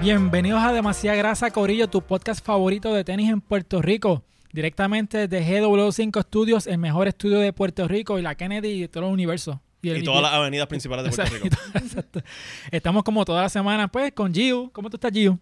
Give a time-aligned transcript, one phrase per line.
[0.00, 4.22] Bienvenidos a Demasiada Grasa Corillo, tu podcast favorito de tenis en Puerto Rico.
[4.52, 8.88] Directamente desde GW5 Studios, el mejor estudio de Puerto Rico y la Kennedy y de
[8.88, 9.60] todo el universo.
[9.82, 11.56] Y todas las avenidas principales de Puerto Rico.
[11.74, 12.22] Exacto.
[12.70, 14.70] Estamos como toda la semana, pues, con Giu.
[14.72, 15.36] ¿Cómo tú estás, Giu?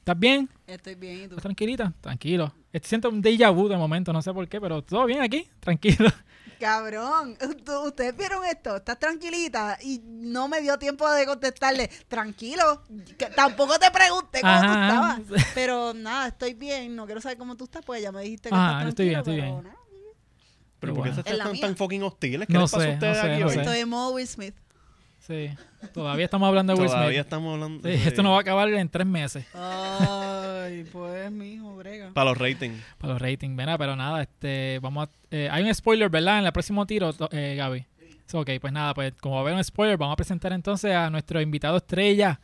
[0.00, 0.48] ¿Estás bien?
[0.66, 1.24] Estoy bien, ¿y tú?
[1.30, 1.92] ¿Estás tranquilita?
[2.02, 2.52] Tranquilo.
[2.82, 6.10] Siento un déjà vu de momento, no sé por qué, pero todo bien aquí, tranquilo.
[6.62, 12.82] Cabrón, tú- ustedes vieron esto, estás tranquilita y no me dio tiempo de contestarle, tranquilo,
[13.18, 15.18] que tampoco te pregunté cómo tú Ajá.
[15.18, 15.20] estabas,
[15.56, 18.54] pero nada, estoy bien, no quiero saber cómo tú estás, pues ya me dijiste que
[18.54, 19.64] Ajá, estás estoy bien, estoy pero bien.
[19.64, 19.76] nada,
[20.78, 21.22] Pero ¿por qué Bueno.
[21.36, 22.46] la están tan fucking hostiles?
[22.46, 23.56] ¿Qué No les pasa sé, a ustedes no sé, aquí no hoy?
[23.56, 24.54] Estoy en modo Will Smith.
[25.26, 25.50] Sí.
[25.94, 28.88] Todavía estamos hablando de Will Todavía estamos hablando Sí, esto no va a acabar en
[28.88, 32.10] tres meses Ay, pues mijo, brega.
[32.12, 32.82] Para los ratings.
[32.98, 33.76] para los ratings, ¿verdad?
[33.78, 36.40] Pero nada, este, vamos a, eh, hay un spoiler, ¿verdad?
[36.40, 37.86] En el próximo tiro, eh, Gaby.
[38.26, 40.94] So, ok, pues nada, pues como va a haber un spoiler, vamos a presentar entonces
[40.94, 42.40] a nuestro invitado estrella,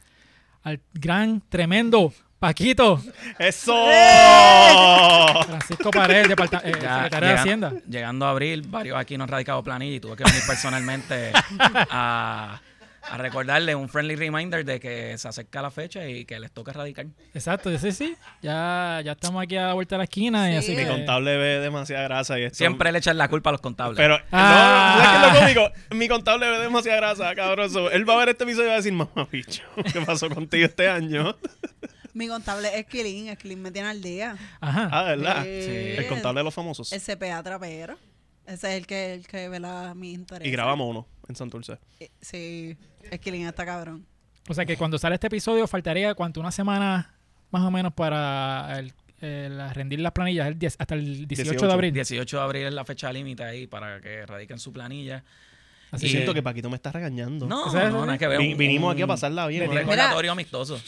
[0.62, 3.00] al gran, tremendo Paquito,
[3.38, 3.74] ¡Eso!
[5.46, 7.72] Francisco Pared, departa- eh, secretario de Hacienda.
[7.88, 11.32] Llegando a abril, varios aquí no han radicado planilla y tuve que venir personalmente
[11.90, 12.60] a,
[13.10, 16.72] a recordarle un friendly reminder de que se acerca la fecha y que les toca
[16.72, 17.06] radicar.
[17.34, 18.14] Exacto, sí, sí.
[18.42, 20.58] Ya, ya estamos aquí a la vuelta de la esquina y Sí.
[20.58, 20.88] así Mi que...
[20.88, 22.56] contable ve demasiada grasa y esto...
[22.58, 23.96] Siempre le echan la culpa a los contables.
[23.96, 24.94] Pero, Ah.
[24.96, 25.96] no, ¿sabes qué es lo cómico?
[25.96, 27.70] Mi contable ve demasiada grasa, cabrón.
[27.92, 29.62] Él va a ver este episodio y va a decir, mamá, bicho,
[29.92, 31.36] ¿qué pasó contigo este año?
[32.14, 34.36] Mi contable es Kilin, Kilin me tiene al día.
[34.60, 34.88] Ajá.
[34.92, 35.42] Ah, ¿verdad?
[35.44, 35.94] Sí.
[35.98, 36.92] El contable de los famosos.
[36.92, 37.96] El CPA trapero.
[38.46, 40.48] Ese es el que, el que vela mi interés.
[40.48, 41.78] Y grabamos uno en Santurce.
[42.20, 42.76] Sí,
[43.10, 44.06] es Kilin está cabrón.
[44.48, 47.14] O sea que cuando sale este episodio faltaría cuánto, una semana
[47.50, 51.66] más o menos para el, el rendir las planillas el 10 hasta el 18, 18.
[51.66, 51.92] de abril.
[51.92, 55.22] 18 de abril es la fecha límite ahí para que radiquen su planilla.
[55.90, 57.46] Así Y siento que Paquito me está regañando.
[57.46, 59.62] No, Ese es- no, nada que un- vinimos un- aquí a pasarla bien.
[59.62, 59.80] Un ¿no?
[59.80, 60.78] recordatorio amistoso.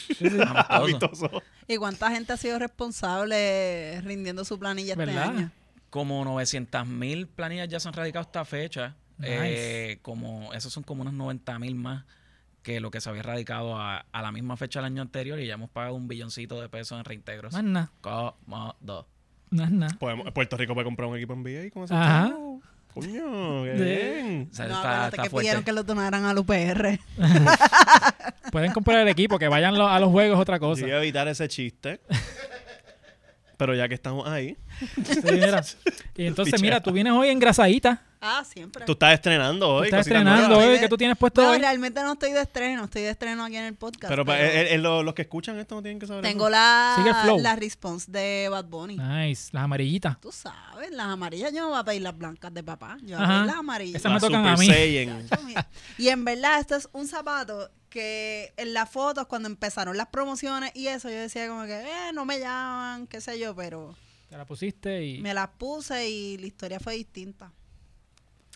[0.69, 1.29] Amistoso.
[1.67, 5.29] ¿Y cuánta gente ha sido responsable rindiendo su planilla este ¿Verdad?
[5.29, 5.51] año?
[5.89, 8.95] Como 900 mil planillas ya se han radicado esta fecha.
[9.21, 9.91] Nice.
[9.91, 12.05] Eh, como Esos son como unos 90 mil más
[12.63, 15.47] que lo que se había radicado a, a la misma fecha del año anterior y
[15.47, 17.53] ya hemos pagado un billoncito de pesos en reintegros.
[17.53, 19.07] Más nada, Cómodo.
[19.49, 19.97] más nada.
[20.33, 22.27] Puerto Rico puede comprar un equipo en NBA con ese Ajá.
[22.29, 22.61] chavo.
[22.93, 24.49] Coño, qué bien.
[24.51, 25.45] O sea, no, está, está que fuerte.
[25.45, 26.99] pidieron que lo donaran al UPR.
[28.51, 30.81] Pueden comprar el equipo, que vayan lo- a los juegos otra cosa.
[30.81, 32.01] Voy a evitar ese chiste.
[33.57, 34.57] Pero ya que estamos ahí,
[35.05, 35.63] Sí, mira.
[36.17, 38.03] Y entonces, mira, tú vienes hoy engrasadita.
[38.23, 38.85] Ah, siempre.
[38.85, 39.85] tú estás estrenando Tú hoy.
[39.87, 40.79] estás estrenando hoy.
[40.79, 41.57] ¿Qué tú tienes puesto no, hoy?
[41.57, 44.09] realmente no estoy de estreno, estoy de estreno aquí en el podcast.
[44.09, 46.21] Pero, pa- pero eh, eh, lo- los que escuchan esto no tienen que saber.
[46.21, 46.51] tengo eso.
[46.51, 48.97] la, el response de Bad Bunny.
[48.97, 50.21] Nice, las amarillitas.
[50.21, 53.25] Tú sabes, las amarillas yo no voy a pedir las blancas de papá, yo voy
[53.25, 53.95] a pedir las amarillas.
[53.95, 54.67] Esas me tocan a mí.
[55.97, 60.71] Y en verdad, esto es un zapato que en las fotos, cuando empezaron las promociones
[60.75, 63.95] y eso, yo decía como que, eh, no me llaman, qué sé yo, pero
[64.29, 65.21] Te la pusiste y...
[65.21, 67.51] me las puse y la historia fue distinta.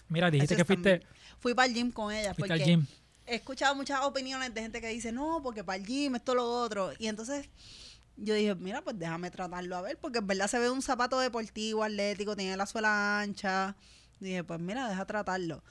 [0.10, 1.02] Mira, dijiste que fuiste.
[1.40, 2.34] Fui para el gym con ella.
[2.34, 2.86] fuiste porque al gym.
[3.26, 6.50] he escuchado muchas opiniones de gente que dice, no, porque para el gym, esto, lo
[6.50, 6.92] otro.
[7.00, 7.50] Y entonces
[8.18, 11.20] yo dije, mira, pues déjame tratarlo a ver, porque en verdad se ve un zapato
[11.20, 13.76] deportivo, atlético, tiene la suela ancha.
[14.20, 15.64] dije, pues mira, deja tratarlo.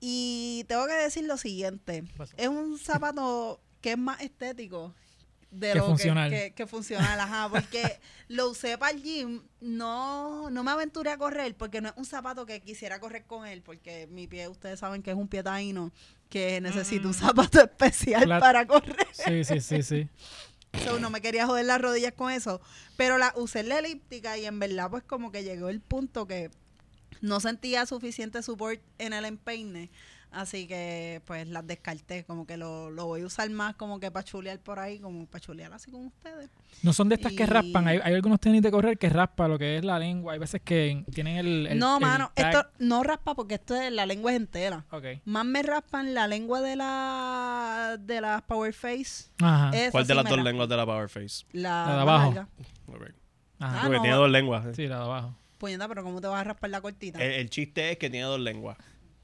[0.00, 2.04] Y tengo que decir lo siguiente,
[2.36, 4.94] es un zapato que es más estético
[5.50, 6.30] de Que lo funcional.
[6.30, 7.98] Que, que, que funcional, ajá, porque
[8.28, 12.04] lo usé para el gym, no, no me aventuré a correr, porque no es un
[12.04, 15.42] zapato que quisiera correr con él, porque mi pie, ustedes saben que es un pie
[15.42, 15.92] taíno,
[16.28, 19.06] que necesita un zapato especial para correr.
[19.12, 20.08] Sí, sí, sí, sí.
[20.84, 22.60] So, no me quería joder las rodillas con eso.
[22.96, 26.26] Pero la usé en la elíptica y en verdad, pues como que llegó el punto
[26.26, 26.50] que
[27.20, 29.90] no sentía suficiente support en el empeine.
[30.32, 32.24] Así que pues las descarté.
[32.24, 35.24] Como que lo, lo voy a usar más como que para chulear por ahí, como
[35.26, 36.50] para chulear así con ustedes.
[36.82, 37.88] No son de estas que raspan.
[37.88, 40.34] Hay, hay algunos tenis de correr que raspa lo que es la lengua.
[40.34, 41.66] Hay veces que tienen el.
[41.68, 42.48] el- no, el mano, tag.
[42.54, 44.84] esto no raspa porque esto es la lengua es entera.
[44.90, 45.04] Ok.
[45.24, 49.30] Más me raspan la lengua de la de las Power Face.
[49.40, 49.70] Ajá.
[49.74, 51.46] Esa ¿Cuál de sí las dos lenguas de la Power Face?
[51.52, 52.30] La, La de abajo.
[52.30, 52.48] Ajá.
[53.58, 54.02] Ah, Porque no.
[54.02, 54.76] tiene dos lenguas.
[54.76, 55.34] Sí, la de abajo.
[55.58, 57.22] Puñeta, pero ¿cómo te vas a raspar la cortita?
[57.24, 58.76] El, el chiste es que tiene dos lenguas.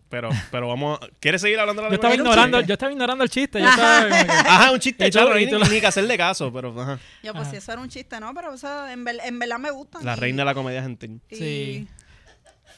[0.08, 0.98] Pero, pero vamos.
[1.00, 2.32] a- ¿Quieres seguir hablando de la Yo estaba lengua?
[2.32, 2.66] ignorando, Sí.
[2.66, 3.60] yo estaba ignorando el chiste.
[3.60, 6.78] Yo estaba como que- Ajá, un chiste y ni, lo- ni que hacerle caso, pero
[6.80, 6.98] ajá.
[7.22, 7.50] Yo, pues Ajá.
[7.50, 8.34] si eso era un chiste, ¿no?
[8.34, 10.00] Pero eso en, ver- en verdad me gusta.
[10.02, 11.20] La y- reina de la comedia gentil.
[11.30, 11.88] y- Sí.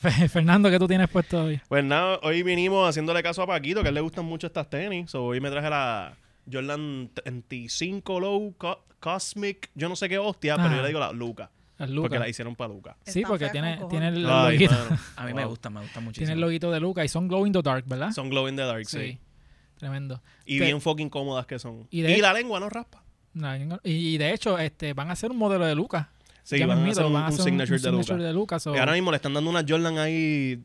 [0.00, 1.60] Fe- Fernando, ¿qué tú tienes puesto hoy?
[1.68, 4.68] Pues nada, hoy vinimos haciéndole caso a Paquito, que a él le gustan mucho estas
[4.70, 5.10] tenis.
[5.10, 6.14] So, hoy me traje la
[6.52, 11.10] Jordan 25 Low Co- Cosmic, yo no sé qué hostia, pero yo le digo la
[11.12, 11.50] Luca.
[11.88, 12.18] Porque Luca.
[12.18, 12.96] la hicieron para Luca.
[13.04, 14.72] Sí, porque tiene, tiene el Ay, loguito.
[14.74, 14.98] mano.
[15.16, 16.32] A mí me gusta, me gusta Tiene muchísimo.
[16.32, 18.12] el loguito de Luca y son glow in the dark, ¿verdad?
[18.12, 18.98] Son glow in the dark, sí.
[18.98, 19.18] sí.
[19.76, 20.22] Tremendo.
[20.46, 21.86] Y Que- bien fucking cómodas que son.
[21.90, 23.02] y la lengua no raspa.
[23.82, 26.06] Y, y de hecho, este, van a hacer un modelo de Lucas.
[26.44, 27.88] Sí, Ya van a hacer un, signature, de
[28.68, 30.60] o- Y ahora mismo le están dando una Jordan ahí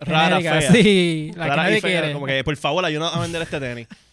[0.00, 0.72] rara, genérica, fea.
[0.72, 2.12] Sí, la que Rara y nadie fea, quiere.
[2.14, 3.88] Como que, por favor, ayúdanos a vender este tenis.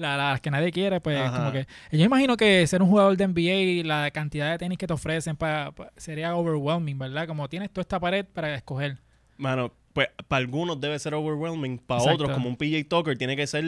[0.00, 1.36] La, las que nadie quiere, pues Ajá.
[1.36, 1.66] como que...
[1.92, 4.94] Yo imagino que ser un jugador de NBA y la cantidad de tenis que te
[4.94, 7.26] ofrecen pa- pa- sería overwhelming, ¿verdad?
[7.26, 8.96] Como tienes toda esta pared para escoger.
[9.36, 12.22] Mano, pues para algunos debe ser overwhelming, para Exacto.
[12.24, 13.62] otros, como un PJ Tucker, tiene que ser,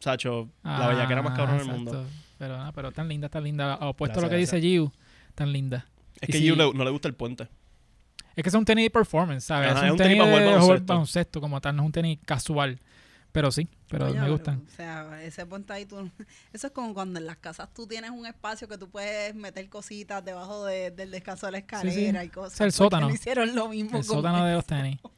[0.00, 2.06] Sacho, la bellaquera más cabrón del Ah, mundo.
[2.38, 3.76] Pero, ah, pero tan linda, tan linda.
[3.76, 4.90] Opuesto a lo que Gracias, dice Giu,
[5.36, 5.86] tan linda.
[6.20, 7.46] Es Y que si- Yu le- no le gusta el puente.
[8.34, 9.70] Es que es un tenis de performance, ¿sabes?
[9.70, 10.92] Ajá, es un, tenis, para jugar de jugar baloncesto.
[10.94, 12.78] baloncesto como tal, no es un tenis casual.
[13.32, 14.64] Pero sí, pero Coño, me gustan.
[14.66, 16.10] O sea, ese puente ahí tú...
[16.52, 19.68] Eso es como cuando en las casas tú tienes un espacio que tú puedes meter
[19.68, 22.54] cositas debajo de- del descanso de la escalera y cosas.
[22.54, 23.08] Es el ¿Por qué sótano.
[23.08, 24.98] no hicieron lo mismo El con sótano de los tenis.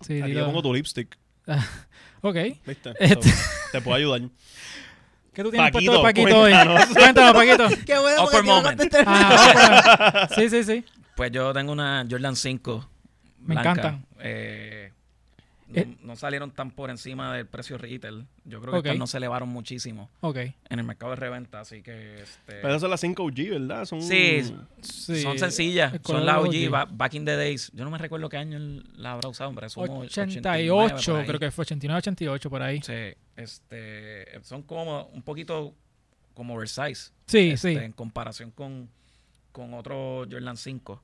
[0.00, 1.18] Sí, Aquí yo pongo tu lipstick,
[2.22, 2.36] Ok.
[2.66, 2.94] ¿viste?
[3.00, 3.32] Este-
[3.72, 4.20] te puedo ayudar.
[5.32, 6.52] ¿Qué tú tienes Paquito, puesto de Paquito hoy?
[6.52, 6.86] cuéntanos.
[6.94, 7.84] Cuéntanos, Paquito.
[7.84, 8.94] Qué bueno porque Awkward moment.
[9.06, 10.84] Ah, sí, sí, sí.
[11.16, 12.88] Pues yo tengo una Jordan 5.
[13.40, 13.70] Me blanca.
[13.70, 14.06] encantan.
[14.20, 14.92] Eh,
[15.74, 15.96] Eh.
[16.02, 18.26] no salieron tan por encima del precio retail.
[18.44, 18.86] Yo creo que Ok.
[18.86, 20.36] estas no se elevaron muchísimo Ok.
[20.36, 23.84] en el mercado de reventa, así que este, Pero esas son las 5 OG, ¿verdad?
[23.84, 24.00] Son...
[24.00, 24.42] Sí.
[24.80, 25.20] Sí.
[25.22, 26.46] son sencillas, son las OG.
[26.48, 27.70] OG, ba- back in the days.
[27.74, 28.58] Yo no me recuerdo qué año
[28.96, 32.80] la habrá usado, pero son 88, creo que fue 89, 88 por ahí.
[32.82, 35.74] Sí, este, son como un poquito
[36.34, 37.12] como oversize.
[37.26, 37.84] Sí, este, sí.
[37.84, 38.88] En comparación con,
[39.52, 41.02] con otro Jordan 5.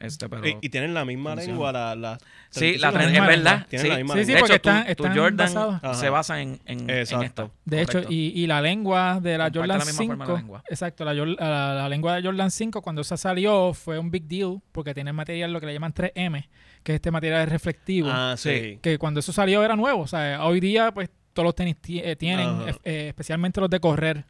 [0.00, 0.46] Este, pero...
[0.46, 1.52] Y, y tienen la misma Funciona.
[1.52, 2.18] lengua, la, la
[2.50, 3.66] Sí, la es verdad.
[3.70, 3.88] sí.
[3.88, 6.80] la misma Sí, sí, de porque hecho, tu- están- tu, Jordan se basa en, en,
[6.88, 7.24] en Exacto.
[7.24, 7.50] esta.
[7.64, 10.32] De hecho, y, y la lengua de la Comparte Jordan la misma 5, forma de
[10.32, 10.64] la lengua.
[10.68, 14.24] exacto, la, Jor- la, la lengua de Jordan 5 cuando esa salió fue un big
[14.24, 16.46] deal porque tiene material lo que le llaman 3M,
[16.82, 18.78] que es este material reflectivo, Ah, sí.
[18.82, 22.16] Que cuando eso salió era nuevo, o sea, hoy día pues todos los tenis eh,
[22.16, 24.24] tienen, eh, eh, especialmente los de correr,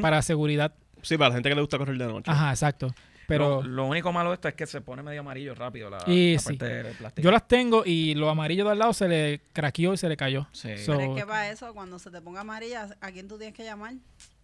[0.00, 0.72] para seguridad.
[1.02, 2.30] Sí, para la gente que le gusta correr de noche.
[2.30, 2.94] Ajá, exacto.
[3.38, 5.98] Pero lo, lo único malo de esto es que se pone medio amarillo rápido la,
[6.06, 6.44] Y la sí.
[6.56, 7.24] parte del plástico.
[7.24, 10.16] yo las tengo y lo amarillo de al lado se le craqueó y se le
[10.16, 10.46] cayó.
[10.52, 10.76] Sí.
[10.78, 13.54] So- Pero es que para eso, cuando se te ponga amarilla, ¿a quién tú tienes
[13.56, 13.94] que llamar?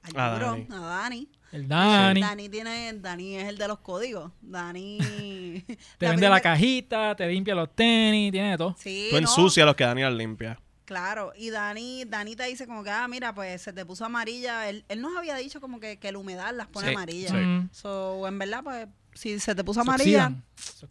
[0.02, 0.67] Al A libro, Dani.
[0.70, 1.29] a Dani.
[1.50, 4.31] El Dani Dani tiene, Dani es el de los códigos.
[4.40, 4.99] Dani
[5.99, 8.76] te la vende la cajita, te limpia los tenis, tiene de todo.
[8.79, 10.58] Sí, Tú no, ensucias los que Daniel limpia.
[10.88, 14.70] Claro, y Dani, Dani te dice como que, ah, mira, pues se te puso amarilla.
[14.70, 17.31] Él, él nos había dicho como que, que la humedad las pone Sí, amarillas.
[17.32, 17.37] sí.
[17.37, 17.69] Mm.
[17.73, 20.32] So, en verdad, pues, si se te puso amarilla,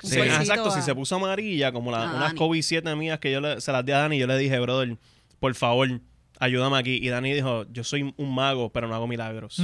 [0.04, 0.70] Sí, exacto.
[0.70, 2.38] Si se puso amarilla, como la, unas Dani.
[2.38, 4.96] Kobe 7 mías que yo le- se las di a Dani, yo le dije, brother,
[5.40, 5.90] por favor,
[6.40, 7.00] ayúdame aquí.
[7.02, 9.58] Y Dani dijo, yo soy un mago, pero no hago milagros.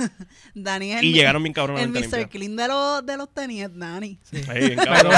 [0.54, 2.28] Dani es el, Y llegaron bien cabrones el Mr.
[2.28, 4.18] Clean de los, de los tenis, Dani.
[4.22, 4.42] Sí.
[4.54, 5.12] Bien cabrón.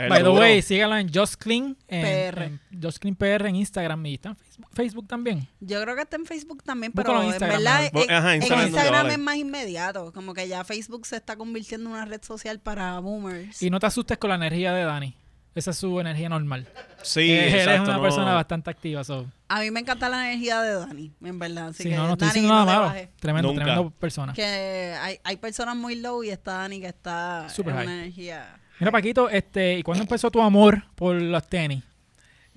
[0.00, 2.42] El By the way, síganlo en Just Clean, en, PR.
[2.44, 5.48] en Just Clean PR en Instagram y está en Facebook, Facebook también.
[5.60, 8.42] Yo creo que está en Facebook también, pero en en Instagram, verdad en, ajá, en
[8.42, 9.12] Instagram Instagram, es donde vale.
[9.14, 10.12] es más inmediato.
[10.12, 13.60] Como que ya Facebook se está convirtiendo en una red social para boomers.
[13.60, 15.16] Y no te asustes con la energía de Dani.
[15.54, 16.68] Esa es su energía normal.
[17.02, 17.82] Sí, Eh, Él es exacto.
[17.84, 18.02] una no.
[18.02, 19.02] persona bastante activa.
[19.02, 19.26] so.
[19.48, 21.68] A mí me encanta la energía de Dani, en verdad.
[21.68, 22.86] Así Sí, que no, no estoy Dani, diciendo no nada malo.
[22.88, 23.08] bajes.
[23.18, 23.64] Tremendo, Nunca.
[23.64, 24.32] tremendo persona.
[24.34, 27.86] Que hay, hay personas muy low y está Dani que está Super en high.
[27.86, 28.56] una energía.
[28.78, 31.82] Mira, Paquito, este, ¿y cuándo empezó tu amor por los tenis?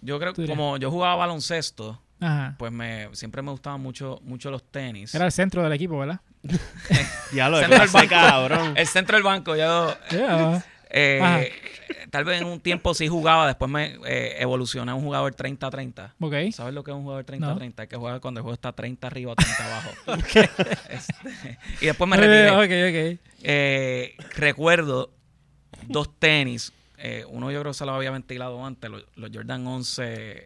[0.01, 2.55] Yo creo que como yo jugaba baloncesto, Ajá.
[2.59, 5.15] pues me siempre me gustaban mucho, mucho los tenis.
[5.15, 6.19] Era el centro del equipo, ¿verdad?
[7.33, 8.09] Ya lo Centro del banco.
[8.09, 8.73] cabrón.
[8.75, 10.63] El centro del banco, yo Yeah.
[10.91, 11.51] Eh,
[12.09, 16.13] tal vez en un tiempo sí jugaba, después me eh, evolucioné a un jugador 30-30.
[16.19, 16.53] Ok.
[16.53, 17.55] ¿Sabes lo que es un jugador No.
[17.57, 17.73] 30-30?
[17.79, 19.91] Hay que jugar cuando el juego está 30 arriba o 30 abajo.
[20.89, 22.49] Este, y después me retiré.
[22.51, 23.19] ok, ok.
[23.43, 25.11] Eh, recuerdo
[25.87, 26.71] dos tenis.
[26.97, 30.03] eh, uno yo creo que se lo había ventilado antes, los, los Jordan 11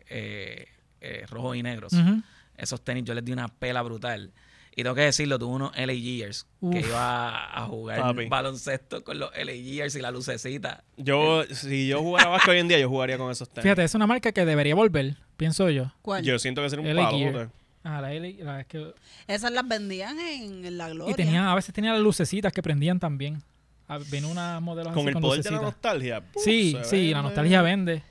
[0.09, 0.67] eh,
[1.01, 1.93] eh, rojos y negros.
[1.93, 2.21] Ujú.
[2.57, 4.31] Esos tenis yo les di una pela brutal.
[4.77, 8.25] Y tengo que decirlo, tuve unos LA Gears que iba a jugar Papi.
[8.27, 10.83] baloncesto con los LA Gears y la lucecita.
[10.97, 13.63] Yo, si yo jugara básquet hoy en día, yo jugaría con esos tenis.
[13.63, 15.93] Fíjate, es una marca que debería volver, pienso yo.
[16.01, 16.23] ¿Cuál?
[16.23, 17.51] Yo siento que sería un LA palo.
[17.85, 18.93] Ah, la la- es que-
[19.27, 21.11] Esas las vendían en, en la Gloria.
[21.11, 23.41] y tenía, a veces tenía las lucecitas que prendían también.
[23.87, 26.19] Ah, Ven una modelos Con así el con poder de la nostalgia.
[26.21, 28.01] puf, Sí, sí, la nostalgia vende.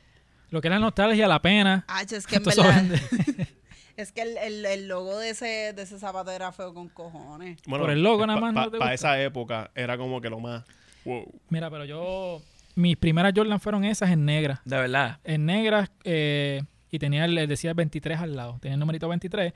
[0.51, 1.85] Lo que es la nostalgia, la pena.
[1.89, 2.85] Ah, es que en verdad.
[3.97, 7.61] Es que el, el, el logo de ese, de ese zapato era feo con cojones.
[7.67, 10.65] Bueno, Por el logo nada más no Para esa época era como que lo más.
[11.05, 11.33] Wow.
[11.49, 12.43] Mira, pero yo.
[12.75, 14.61] Mis primeras Jordan fueron esas en negras.
[14.65, 15.21] De verdad.
[15.23, 18.59] En negras eh, y tenía el, decía 23 al lado.
[18.61, 19.53] Tenía el numerito 23.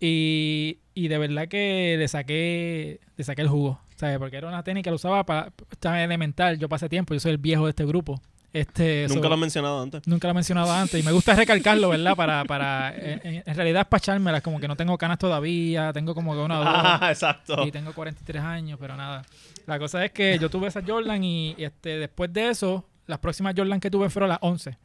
[0.00, 3.80] Y, y de verdad que le saqué, le saqué el jugo.
[3.96, 4.18] ¿sabes?
[4.18, 5.52] Porque era una técnica que lo usaba para.
[5.70, 6.58] Estaba elemental.
[6.58, 7.14] Yo pasé tiempo.
[7.14, 8.20] Yo soy el viejo de este grupo.
[8.56, 10.06] Este, Nunca so- lo he mencionado antes.
[10.06, 12.16] Nunca lo he mencionado antes y me gusta recalcarlo, ¿verdad?
[12.16, 16.32] Para, para en, realidad es para echármelas, como que no tengo canas todavía, tengo como
[16.32, 17.66] que una dos Ah, exacto.
[17.66, 19.22] y tengo 43 años, pero nada.
[19.66, 23.18] La cosa es que yo tuve esas Jordan y, y, este después de eso, las
[23.18, 24.78] próximas Jordan que tuve fueron las 11,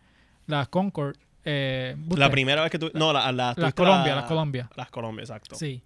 [0.47, 1.15] las Concord.
[1.45, 2.91] Eh, La primera vez que tú...
[2.93, 4.69] No, la, la- Las Colombia, la- las Colombia.
[4.75, 5.55] Las Colombia, exacto.
[5.55, 5.81] Sí.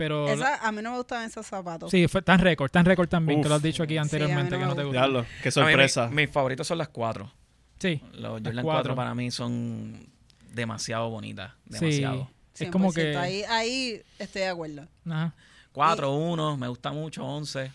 [0.00, 1.90] Pero Esa, a mí no me gustaban esos zapatos.
[1.90, 3.44] sí, fue tan récord, tan récord también, Uf.
[3.44, 4.98] que lo has dicho aquí anteriormente que no te me gusta.
[5.00, 6.08] Diablo, qué mí, sorpresa.
[6.08, 7.30] mi- mis favoritos son las cuatro.
[7.78, 8.00] Sí.
[8.14, 8.64] Los Las Jordan cuatro.
[8.94, 10.06] 4 para mí son
[10.54, 11.52] demasiado bonitas.
[11.70, 11.78] Sí.
[11.80, 12.30] Demasiado.
[12.58, 12.94] Es como 100%.
[12.94, 14.88] que Ahí, ahí estoy de acuerdo.
[15.06, 15.34] ajá.
[15.72, 17.70] 4, 1, me gusta mucho, 11.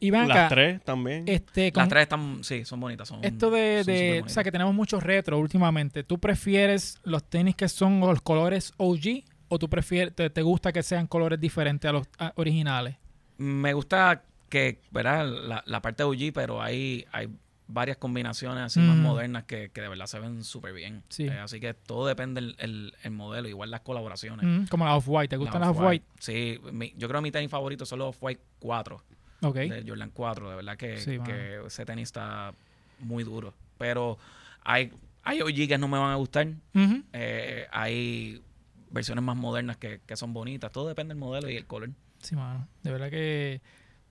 [0.00, 1.24] Y ven acá, Las tres también.
[1.26, 3.06] este con Las tres están, sí, son bonitas.
[3.08, 7.22] Son, esto de, son de o sea que tenemos muchos retro últimamente, ¿tú prefieres los
[7.22, 11.38] tenis que son los colores OG o tú prefieres te, te gusta que sean colores
[11.38, 12.96] diferentes a los a- originales?
[13.36, 15.26] Me gusta que, ¿verdad?
[15.28, 17.28] La, la parte OG, pero hay, hay
[17.68, 19.00] varias combinaciones así más Mm.
[19.02, 21.02] modernas que, que de verdad se ven súper bien.
[21.08, 21.24] Sí.
[21.26, 24.44] Eh, así que todo depende del el, el modelo, igual las colaboraciones.
[24.44, 26.04] Mm, como las Off-White, ¿te gustan las Off-White?
[26.18, 29.02] Sí, mi- yo creo que mi tenis favorito son los Off-White 4,
[29.42, 29.54] Ok.
[29.56, 30.50] de Jordan 4.
[30.50, 32.52] De verdad que, Sí, que ese tenis está
[32.98, 33.54] muy duro.
[33.78, 34.18] Pero
[34.64, 34.92] hay,
[35.22, 36.48] hay OG que no me van a gustar.
[37.12, 38.42] Eh, hay
[38.90, 40.70] versiones más modernas que, que son bonitas.
[40.72, 41.90] Todo depende del modelo y el color.
[42.18, 42.66] Sí, mano.
[42.82, 43.60] De verdad que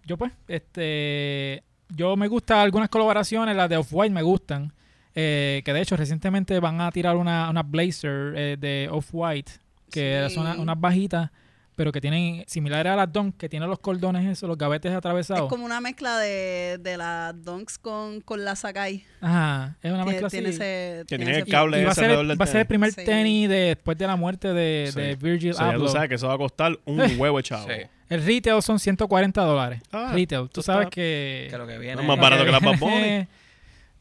[0.06, 4.74] yo pues, este, yo me gusta algunas colaboraciones, las de Off-White me gustan.
[5.16, 9.52] eh, que de hecho recientemente van a tirar una, una blazer eh, de Off-White,
[9.92, 10.36] que Sí.
[10.36, 11.32] son una- unas bajitas,
[11.80, 15.44] pero que tienen, similares a las Dunk, que tienen los cordones esos, los gavetes atravesados.
[15.44, 19.06] Es como una mezcla de, de las Dunks con, con la Sakai.
[19.22, 20.56] Ajá, es una Tiene- mezcla tiene así.
[20.58, 22.58] ese, Que tiene ese el cable Y va a ese ser, del va a ser
[22.60, 23.06] el primer Sí.
[23.06, 25.00] tenis de- después de la muerte de, Sí.
[25.00, 25.88] de Virgil O sea, ya tú Abloh.
[25.90, 27.66] sabes que eso va a costar un huevo, chavo.
[27.66, 27.76] Sí.
[28.10, 29.82] El retail son 140 dólares.
[29.94, 30.42] Ah, retail.
[30.50, 31.48] Tú tú sabes que...
[31.50, 33.26] Que lo que viene No, más es- barato que las Bad Bunny.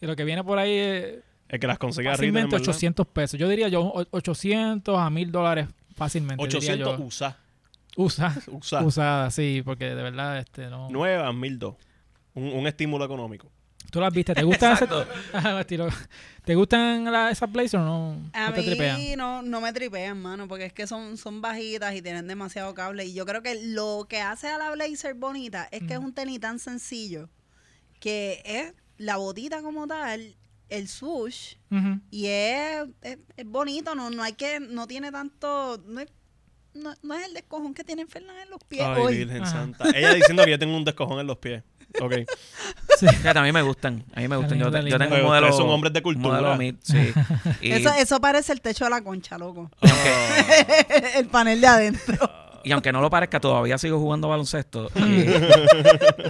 [0.01, 1.15] y lo que viene por ahí es
[1.49, 2.17] El que las consigue arriba.
[2.41, 3.39] fácilmente 800 pesos.
[3.39, 6.43] Yo diría yo o- 800 a 1000 dólares fácilmente.
[6.43, 7.05] diría 800 yo.
[7.05, 7.37] USA.
[8.01, 8.83] Usa, USA.
[8.85, 10.89] usada, sí, porque de verdad este no.
[10.89, 11.75] Nueva, 1002.
[12.35, 13.51] Un, un estímulo económico.
[13.91, 14.87] Tú las viste, ¿te gustan ese-
[15.61, 15.89] estilo.
[16.45, 18.31] ¿Te gustan la- esas blazers o no?
[18.35, 18.97] A no te tripean?
[18.99, 22.75] mí no, no me tripean, mano, porque es que son, son bajitas y tienen demasiado
[22.75, 23.07] cable.
[23.07, 26.13] Y yo creo que lo que hace a la Blazer bonita es que es un
[26.13, 27.29] tenis tan sencillo
[27.99, 30.37] que es la botita como tal,
[30.69, 31.55] el swoosh,
[32.11, 36.09] y es, es, es bonito, no, no hay que, no tiene tanto, no es,
[36.79, 39.17] no, no es el descojón que tiene Fernández en los pies Ay, hoy.
[39.19, 39.51] Virgen Ajá.
[39.53, 39.85] Santa.
[39.95, 41.63] Ella diciendo que yo tengo un descojón en los pies.
[42.01, 42.15] Ok.
[42.99, 43.07] Sí.
[43.09, 44.05] Fíjate, a mí me gustan.
[44.15, 44.59] A mí me gustan.
[44.59, 45.53] Yo, yo tengo un modelo.
[45.53, 46.57] son hombres de cultura.
[46.57, 47.13] mid, sí.
[47.63, 49.71] Y, Eso, eso parece el techo de la concha, loco.
[49.83, 50.87] y aunque,
[51.19, 52.31] el panel de adentro.
[52.63, 54.91] y aunque no lo parezca, todavía sigo jugando baloncesto.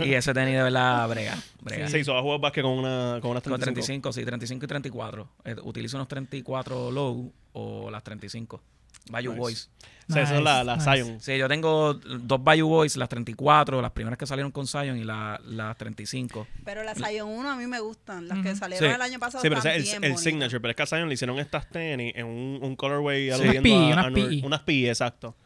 [0.00, 1.36] Y, y ese tenis de verdad brega.
[1.60, 1.88] brega.
[1.88, 4.10] Sí, se va a jugar básquet con una, con unas Con 35.
[4.10, 5.28] 35, sí, 35 y 34.
[5.44, 8.62] Eh, utilizo unos 34 low o las 35.
[9.10, 9.40] Bayou Nice.
[9.40, 9.70] Boys.
[10.08, 11.04] O sea, esa es la, la Nice, nice.
[11.04, 11.20] Zion.
[11.20, 15.04] Sí, yo tengo dos Bayou Boys, las 34, las primeras que salieron con Zion y
[15.04, 16.46] la- las 35.
[16.64, 18.26] Pero las Zion 1 a mí me gustan.
[18.26, 18.94] Las que salieron Sí.
[18.94, 20.60] el año pasado Sí, pero es el, bien el signature.
[20.60, 23.30] Pero es que a Zion le hicieron estas tenis en un, un colorway Sí.
[23.32, 24.40] aludiendo Unas a- unas a- PE.
[24.46, 25.36] unas PE, exacto.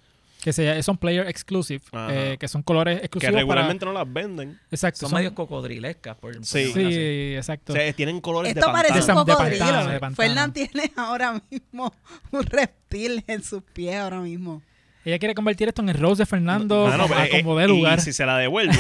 [0.43, 1.81] Que se, son player exclusive,
[2.11, 4.59] eh, que son colores Que exclusivos regularmente no las venden.
[4.73, 5.01] Exacto.
[5.01, 6.17] Son, son- medios cocodrilescas.
[6.17, 6.73] Por, por Sí.
[6.73, 7.73] Sí, exacto.
[7.73, 9.21] O sea, tienen colores Esto de parece pantano.
[9.21, 9.59] un De cocodrilo.
[9.65, 10.17] pantano, de pantano.
[10.29, 11.95] Fernán tiene ahora mismo
[12.33, 14.63] un reptil en sus pies ahora mismo.
[15.05, 17.73] Ella quiere convertir esto en el Rose de Fernando como, a eh, como eh, de
[17.73, 18.01] y lugar.
[18.01, 18.73] si se la devuelvo,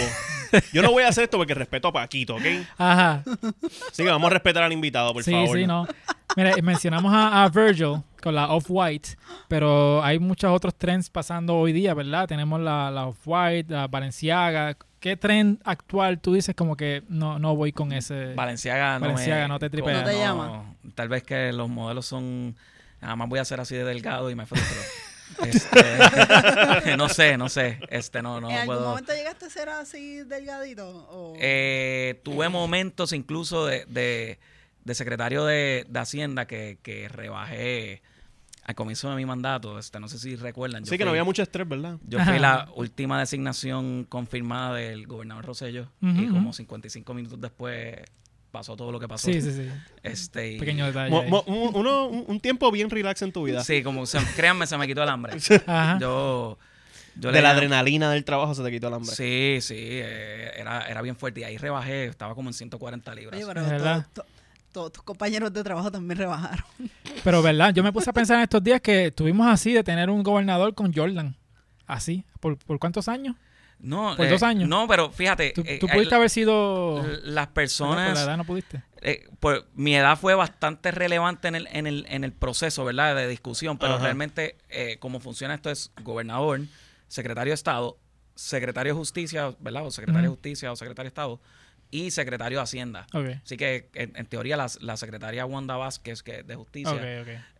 [0.73, 2.43] yo no voy a hacer esto porque respeto a Paquito, ¿ok?
[2.79, 3.25] Ajá.
[3.91, 5.57] Así que vamos a respetar al invitado, por sí, favor.
[5.59, 5.87] sí, no.
[6.37, 9.11] Mira, y mencionamos a, a Virgil con la Off-White,
[9.49, 12.29] pero hay muchos otros trends pasando hoy día, ¿verdad?
[12.29, 14.77] Tenemos la, la Off-White, la Balenciaga.
[15.01, 18.35] ¿Qué trend actual tú dices como que no, no voy con ese?
[18.35, 20.01] Valenciaga no Valenciaga me, no te tripea.
[20.01, 20.77] No te llama.
[20.95, 22.57] Tal vez que los modelos son...
[23.01, 24.77] Nada más voy a ser así de delgado y me frustro.
[25.47, 27.81] Este, no sé, no sé.
[27.89, 28.89] Este, no, no ¿En algún puedo...
[28.91, 30.87] momento llegaste a ser así delgadito?
[31.11, 31.35] O...
[31.41, 34.39] Eh, tuve momentos incluso de, de,
[34.85, 38.03] de secretario de, de Hacienda que, que rebajé
[38.65, 39.79] al comienzo de mi mandato.
[39.79, 40.85] Este, no sé si recuerdan.
[40.85, 41.99] yo Sí, que no había mucho estrés, ¿verdad?
[42.07, 46.53] Yo fui la última designación confirmada del gobernador Rosselló Ujú, y como ujú.
[46.55, 47.97] 55 minutos después
[48.51, 49.27] pasó todo lo que pasó.
[49.33, 49.69] Sí, sí, sí.
[50.03, 51.11] Este, y- Pequeño detalle.
[51.11, 53.65] Mo- mo- uno- un- tiempo bien relax en tu vida.
[53.65, 55.35] Sí, como se- créanme, se me quitó el hambre.
[55.67, 55.99] Ajá.
[55.99, 56.59] Yo,
[57.17, 59.15] yo de la adrenalina del trabajo se te quitó el hambre.
[59.17, 63.37] Sí, sí, eh, era, era bien fuerte y ahí rebajé, estaba como en 140 libras.
[63.39, 64.07] Oye, pero Es verdad.
[64.13, 64.29] to- to-
[64.73, 66.65] todos tus compañeros de trabajo también rebajaron.
[67.25, 67.73] Pero, ¿verdad?
[67.75, 70.75] Yo me puse a pensar en estos días que tuvimos así de tener un gobernador
[70.75, 71.37] con Jordan.
[71.87, 72.25] Así.
[72.41, 73.37] ¿Por, por cuántos años?
[73.79, 74.69] No, ¿Por eh, dos años?
[74.69, 75.51] No, pero fíjate.
[75.55, 77.05] Tú, eh, tú eh, pudiste haber sido...
[77.25, 78.15] las Por personas.
[78.15, 78.83] la edad no pudiste.
[79.01, 83.17] eh, pues, mi edad fue bastante relevante en el, en el, en el proceso, ¿verdad?
[83.17, 84.05] De discusión, pero Ajá.
[84.05, 86.61] realmente eh, cómo funciona esto es gobernador,
[87.09, 87.99] secretario de Estado,
[88.37, 89.85] secretario de Justicia, ¿verdad?
[89.85, 91.41] O secretario de Justicia o secretario de Estado
[91.93, 93.07] y secretario de Hacienda.
[93.45, 96.93] Así que en, en teoría la, la secretaria Wanda Vázquez, que de Justicia,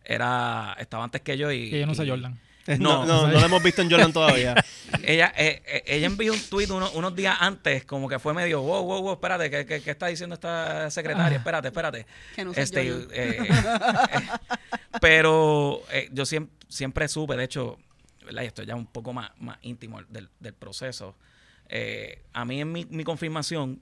[0.03, 1.69] era estaba antes que yo y...
[1.69, 2.37] Yo no sé y- Jordan.
[2.65, 4.55] No, No, no, no, lo hemos visto en Jordan todavía.
[5.03, 8.61] Ella, eh, eh, ella envió un tuit uno- unos días antes, como que fue medio,
[8.61, 11.35] wow, wow, wow, espérate, ¿qué, qué, qué está diciendo esta secretaria?
[11.35, 11.39] Ah.
[11.39, 12.05] Espérate, espérate.
[12.33, 13.37] Que no Este, eh, eh,
[15.01, 17.77] pero eh, yo siempre, siempre supe, de hecho,
[18.25, 18.43] ¿verdad?
[18.43, 21.15] y esto ya un poco más, más íntimo del, del proceso.
[21.69, 23.81] eh, a mí en mi, mi confirmación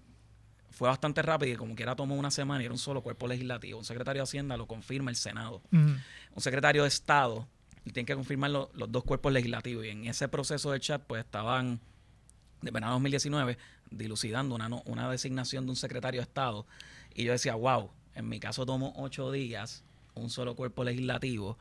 [0.72, 3.78] fue bastante rápido y como quiera tomó una semana y era un solo cuerpo legislativo.
[3.78, 5.62] Un secretario de Hacienda lo confirma el Senado
[6.36, 7.48] un secretario de Estado
[7.86, 9.86] y tienen que confirmar lo- los dos cuerpos legislativos.
[9.86, 11.80] Y en ese proceso del chat, pues estaban,
[12.62, 13.58] de verano 2019,
[13.90, 16.66] dilucidando una, una designación de un secretario de Estado.
[17.14, 21.58] Y yo decía, wow, en mi caso tomó ocho días, un solo cuerpo legislativo.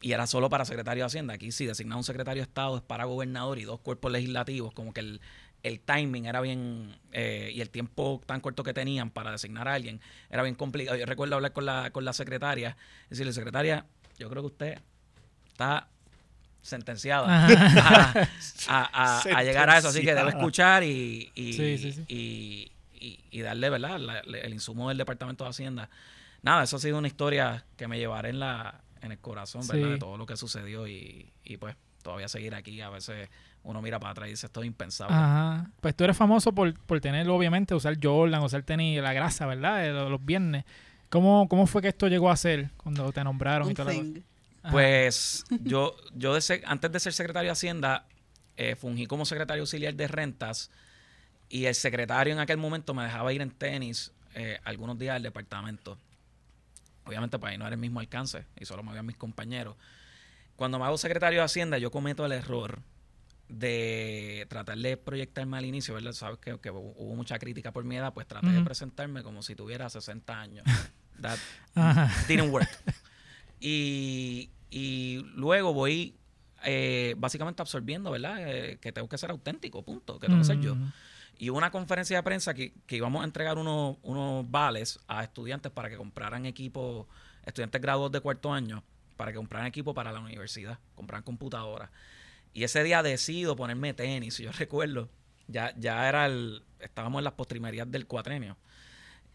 [0.00, 1.34] Y era solo para secretario de Hacienda.
[1.34, 4.72] Aquí sí, designar un secretario de Estado es para gobernador y dos cuerpos legislativos.
[4.74, 5.20] Como que el,
[5.66, 6.96] el timing era bien.
[7.12, 10.96] eh, y el tiempo tan corto que tenían para designar a alguien era bien complicado.
[10.96, 12.76] Yo recuerdo hablar con la, con la secretaria.
[13.10, 13.86] Decirle, secretaria,
[14.18, 14.78] yo creo que usted
[15.48, 15.88] está
[16.62, 18.28] sentenciada a,
[18.68, 19.88] a- a- a llegar a eso.
[19.88, 22.04] Así que debe escuchar y, y, Sí, sí, sí.
[22.08, 23.98] y- y- y darle ¿verdad?
[24.00, 25.88] La- la- el insumo del Departamento de Hacienda.
[26.42, 29.84] Nada, eso ha sido una historia que me llevaré en, la, en el corazón, ¿verdad?
[29.86, 29.90] Sí.
[29.92, 32.80] De todo lo que sucedió y, y pues todavía seguir aquí.
[32.80, 33.28] A veces
[33.66, 35.14] uno mira para atrás y dice, esto es impensable.
[35.14, 35.70] Ajá.
[35.80, 39.82] Pues tú eres famoso por, por tener, obviamente, usar Jordan, usar tenis, la grasa, ¿verdad?
[39.82, 40.64] De los, los viernes.
[41.08, 44.10] ¿Cómo, ¿Cómo fue que esto llegó a ser cuando te nombraron y toda la cosa?
[44.70, 48.06] Pues yo, yo de ser- antes de ser secretario de Hacienda,
[48.56, 50.70] eh, fungí como secretario auxiliar de rentas
[51.48, 55.22] y el secretario en aquel momento me dejaba ir en tenis eh, algunos días al
[55.22, 55.98] departamento.
[57.04, 59.76] Obviamente para ahí no era el mismo alcance y solo me veían mis compañeros.
[60.56, 62.80] Cuando me hago secretario de Hacienda, yo cometo el error
[63.48, 66.12] de tratar de proyectarme al inicio, ¿verdad?
[66.12, 69.54] Sabes que, que hubo mucha crítica por mi edad, pues traté de presentarme como si
[69.54, 70.64] tuviera 60 años.
[71.20, 71.38] That
[71.74, 72.12] Ajá.
[72.28, 72.68] didn't work.
[73.58, 76.14] Y, y luego voy
[76.62, 78.36] eh, básicamente absorbiendo, ¿verdad?
[78.40, 80.76] Eh, que tengo que ser auténtico, punto, que tengo que ser yo.
[81.38, 85.22] Y hubo una conferencia de prensa que, que íbamos a entregar unos, unos vales a
[85.22, 87.08] estudiantes para que compraran equipo,
[87.44, 88.82] estudiantes graduados de cuarto año,
[89.16, 91.90] para que compraran equipo para la universidad, compraran computadoras.
[92.56, 94.38] Y ese día decido ponerme tenis.
[94.38, 95.10] Yo recuerdo,
[95.46, 98.56] ya, ya era el, estábamos en las postrimerías del cuatrenio.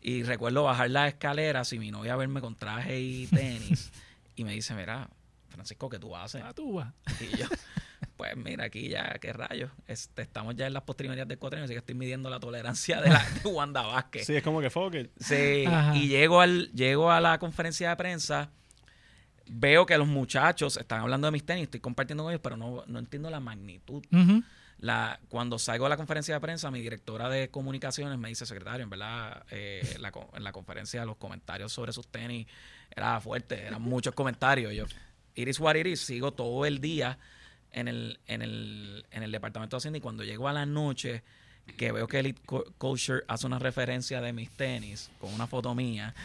[0.02, 3.92] Y recuerdo bajar las escaleras y mi novia verme con traje y tenis.
[4.36, 5.08] y me dice, mira,
[5.50, 6.42] Francisco, ¿qué tú haces?
[6.44, 6.92] Ah, tú vas.
[7.20, 7.46] Y yo,
[8.18, 9.70] pues mira, aquí ya, qué rayos.
[9.86, 13.10] Este, estamos ya en las postrimerías del cuatrenio, así que estoy midiendo la tolerancia de,
[13.12, 14.26] la, de Wanda Vázquez.
[14.26, 15.12] Sí, es como que it.
[15.20, 15.96] Sí, Ajá.
[15.96, 18.50] y llego, al, llego a la conferencia de prensa,
[19.54, 22.84] veo que los muchachos están hablando de mis tenis, estoy compartiendo con ellos, pero no,
[22.88, 24.04] no entiendo la magnitud.
[24.80, 28.84] La, cuando salgo a la conferencia de prensa, mi directora de comunicaciones me dice, secretario,
[28.84, 32.48] en verdad, eh, la en la conferencia los comentarios sobre sus tenis
[32.90, 34.74] era fuerte, eran muchos comentarios.
[34.74, 34.86] Yo,
[35.36, 37.20] Iris what it is, sigo todo el día
[37.72, 41.24] en el, en el, en el departamento de Hacienda y cuando llego a la noche,
[41.78, 42.42] que veo que Elite
[42.78, 46.16] Culture hace una referencia de mis tenis con una foto mía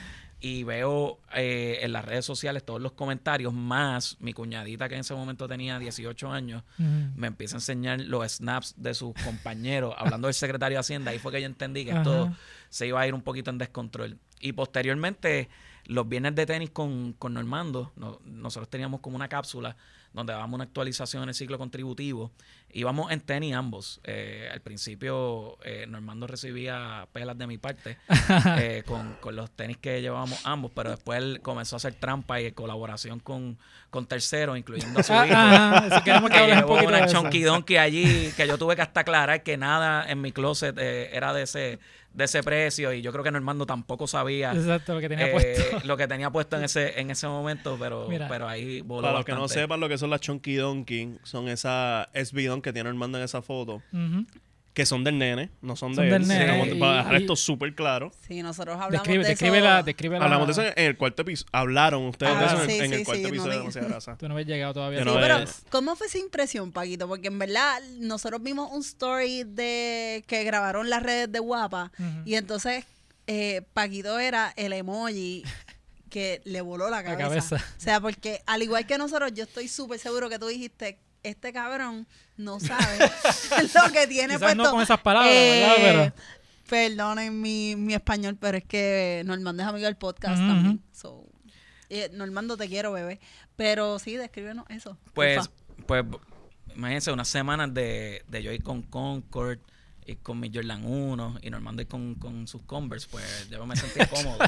[0.49, 5.01] y veo eh, en las redes sociales todos los comentarios, más mi cuñadita que en
[5.01, 10.29] ese momento tenía 18 años, me empieza a enseñar los snaps de sus compañeros hablando
[10.29, 11.11] del secretario de Hacienda.
[11.11, 12.37] Ahí fue que yo entendí que esto Ajá.
[12.69, 14.19] se iba a ir un poquito en descontrol.
[14.41, 15.49] Y posteriormente,
[15.87, 19.77] los viernes de tenis con, con Normando, no- nosotros teníamos como una cápsula
[20.16, 22.33] donde dábamos una actualización en el ciclo contributivo.
[22.72, 24.00] Íbamos en tenis ambos.
[24.02, 27.98] Eh, al principio, eh, Normando recibía pelas de mi parte
[28.59, 32.40] eh, con, con los tenis que llevábamos ambos, pero después él comenzó a hacer trampa
[32.40, 33.59] y colaboración con,
[33.90, 37.76] con terceros, incluyendo a su hijo Ah, si queremos que un llevó de una donkey
[37.76, 41.42] allí que yo tuve que hasta aclarar que nada en mi closet eh, era de
[41.42, 41.79] ese
[42.16, 45.33] de ese precio y yo creo que Normando tampoco sabía Exacto, lo que tenía eh,
[45.33, 45.79] puesto.
[45.87, 48.26] lo que tenía puesto en ese en ese momento pero Mira.
[48.26, 51.48] pero ahí voló Para los que no sepan lo que son las Chunky Donkey, son
[51.48, 53.83] esas SB Don que tiene Armando en esa foto.
[54.77, 56.29] Que son del nene, no son, Son de del él.
[56.29, 58.12] nene, y- para dejar y- esto súper claro.
[58.29, 59.65] Sí, nosotros hablamos Describe, de describe, eso.
[59.67, 60.25] la, describe la...
[60.27, 61.49] Hablamos de eso en el cuarto episodio.
[61.53, 63.59] Hablaron ustedes Ah, de eso en, sí, en el sí, cuarto sí, no episodio de
[63.59, 64.19] Demasiada Grasa.
[64.19, 64.99] Tú no habías llegado todavía.
[64.99, 67.09] Sí, no pero ¿cómo fue esa impresión, Paquito?
[67.09, 71.91] Porque en verdad nosotros vimos un story de que grabaron las redes de Guapa
[72.27, 72.85] y entonces
[73.27, 75.43] eh, Paquito era el emoji
[76.11, 77.57] que le voló la La cabeza.
[77.57, 77.57] cabeza.
[77.79, 81.53] O sea, porque al igual que nosotros, yo estoy súper seguro que tú dijiste, este
[81.53, 82.99] cabrón no sabe
[83.75, 84.62] lo que tiene Quizás puesto.
[84.62, 86.15] no con esas palabras, Eh, ¿verdad?
[86.15, 86.37] Pero
[86.69, 90.83] Perdonen mi, mi español, pero es que Normando es amigo del podcast también.
[90.93, 91.25] So,
[91.91, 93.21] eh, Normando, te quiero, bebé.
[93.55, 94.99] Pero sí, descríbenos eso.
[95.15, 95.49] Pues,
[95.87, 96.05] pues,
[96.75, 99.61] imagínense unas semanas de, de yo ir con Concord
[100.07, 103.77] y con mi Jordan 1 y Normando ir con, con sus Converse, pues yo me
[103.77, 104.39] sentía cómodo.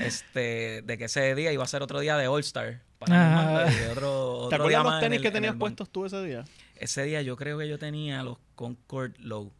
[0.00, 3.70] Este, de que ese día iba a ser otro día de All Star para Ah.
[3.72, 6.22] Y otro, ¿Te otro día acuerdas los tenis el- que en tenías puestos tú ese
[6.24, 6.44] día?
[6.76, 9.52] Ese día yo creo que yo tenía los Concord Low.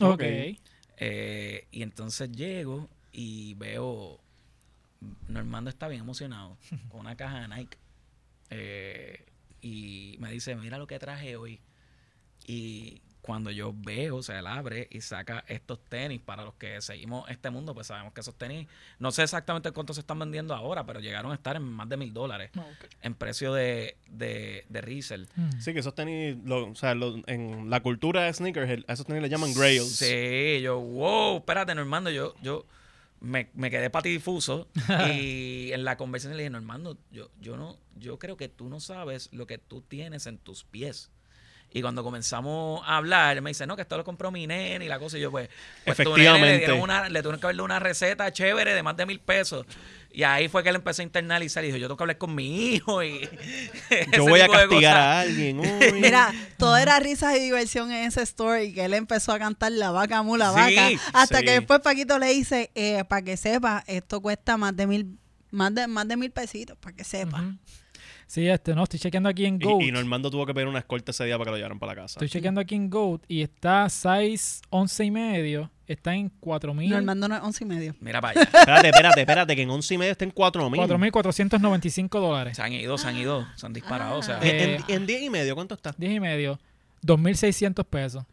[0.00, 0.12] ok.
[0.12, 0.22] Ok.
[0.98, 4.20] Eh, y entonces llego y veo.
[5.28, 6.56] Normando está bien emocionado
[6.90, 7.76] con una caja de Nike.
[8.50, 9.24] Eh,
[9.60, 11.60] y me dice: Mira lo que traje hoy.
[12.46, 16.82] Y cuando yo veo, o sea, él abre y saca estos tenis para los que
[16.82, 20.54] seguimos este mundo, pues sabemos que esos tenis, no sé exactamente cuánto se están vendiendo
[20.54, 22.90] ahora, pero llegaron a estar en más de mil dólares Ok.
[23.00, 25.26] en precio de, de, de resell.
[25.36, 25.58] Mm.
[25.58, 29.22] Sí, que esos tenis, lo- o sea, lo- en la cultura de sneakers, esos tenis
[29.22, 29.88] le llaman grails.
[29.96, 32.66] Sí, yo, wow, espérate, Normando, yo, yo
[33.20, 34.68] me, me quedé patidifuso
[35.16, 38.80] y en la conversación le dije, Normando, yo, yo no, yo creo que tú no
[38.80, 41.10] sabes lo que tú tienes en tus pies.
[41.76, 44.88] Y cuando comenzamos a hablar, me dice, no, que esto lo compró mi nene y
[44.88, 45.18] la cosa.
[45.18, 45.48] Y yo, pues,
[45.84, 46.58] pues tu nene le, Efectivamente.
[46.58, 49.66] dieron una, le tuvieron que darle una receta chévere de más de mil pesos.
[50.12, 52.32] Y ahí fue que él empezó a internalizar y dijo, yo tengo que hablar con
[52.32, 53.28] mi hijo y
[54.16, 55.92] Yo voy a castigar a alguien hoy.
[55.94, 59.90] Mira, todo era risas y diversión en ese story que él empezó a cantar la
[59.90, 61.02] vaca, mula, Sí, vaca.
[61.12, 61.44] Hasta sí.
[61.44, 65.18] que después Paquito le dice, eh, para que sepa, esto cuesta más de mil,
[65.50, 67.42] más de, más de mil pesitos, para que sepa.
[68.26, 69.82] Sí, este, no, estoy chequeando aquí en Goat.
[69.82, 71.92] y, y Normando tuvo que pedir una escolta ese día para que lo llevaran para
[71.94, 72.14] la casa.
[72.14, 75.70] Estoy chequeando aquí en Goat y está size 11 y medio.
[75.86, 76.88] Está en 4000.
[76.88, 77.94] Normando no es once y medio.
[78.00, 78.42] Mira para allá.
[78.44, 80.80] Espérate, espérate, espérate, que en 11 y medio está en 4 mil.
[80.80, 82.56] 4.495 dólares.
[82.56, 84.18] Se han ido, se han ido, se han disparado.
[84.18, 84.38] o sea.
[84.40, 85.94] En, Eh, en, en 10 y medio, ¿cuánto está?
[85.98, 86.58] 10 y medio.
[87.06, 88.24] 2.600 pesos.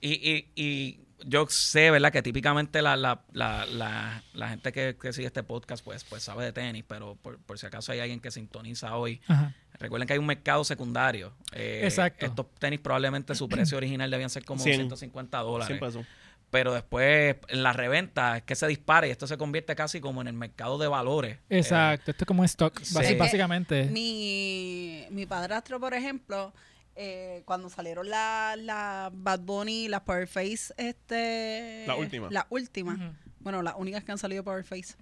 [0.00, 2.12] Y, y, y yo sé, ¿verdad?
[2.12, 6.22] Que típicamente la, la, la, la, la gente que, que sigue este podcast pues, pues
[6.22, 9.54] sabe de tenis, pero por, por si acaso hay alguien que sintoniza hoy, Ajá.
[9.78, 11.32] recuerden que hay un mercado secundario.
[11.52, 12.26] Eh, Exacto.
[12.26, 14.76] Estos tenis probablemente su precio original debían ser como Cien.
[14.76, 15.66] 150 dólares.
[15.66, 16.06] 100 pesos.
[16.50, 20.22] Pero después en la reventa es que se dispara y esto se convierte casi como
[20.22, 21.36] en el mercado de valores.
[21.50, 22.10] Eh, Exacto.
[22.12, 22.94] Esto es como un stock, sí.
[23.16, 23.84] básicamente.
[23.84, 26.54] Mi, mi padrastro, por ejemplo,
[27.00, 31.84] eh, cuando salieron las la Bad Bunny, las Power Face, este...
[31.86, 32.28] La última.
[32.30, 33.16] La última.
[33.38, 34.94] Bueno, las únicas que han salido Power Face.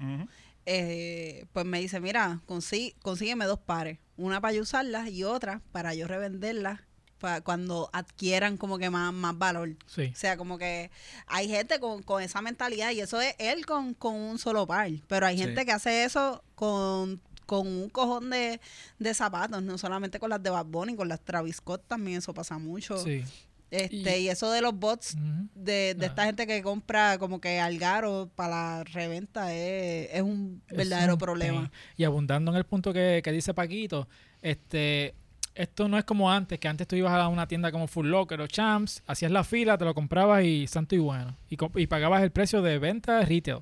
[0.67, 3.99] eh, pues me dice, mira, consí- consígueme dos pares.
[4.17, 6.81] Una para yo usarlas y otra para yo revenderlas
[7.19, 9.75] para cuando adquieran como que más, más valor.
[9.87, 10.11] Sí.
[10.13, 10.91] O sea, como que
[11.27, 14.91] hay gente con, con esa mentalidad y eso es él con, con un solo par.
[15.07, 15.45] Pero hay Sí.
[15.45, 18.61] gente que hace eso con, con un cojón de,
[18.99, 22.35] de zapatos, no solamente con las de Bad Bunny, con las Travis Scott también eso
[22.35, 22.99] pasa mucho.
[22.99, 23.23] Sí.
[23.69, 25.17] Este, y, eso de los bots
[25.55, 26.09] de, de Ah.
[26.09, 31.15] esta gente que compra como que algaro para la reventa es, es un Es verdadero
[31.15, 31.59] un problema.
[31.63, 31.73] pain.
[31.97, 34.09] Y abundando en el punto que, que dice Paquito,
[34.41, 35.17] este,
[35.57, 38.41] esto no es como antes, que antes tú ibas a una tienda como Full Locker
[38.41, 41.37] o Champs, hacías la fila, te lo comprabas y santo y bueno.
[41.49, 43.59] Y, pagabas el precio de venta de retail.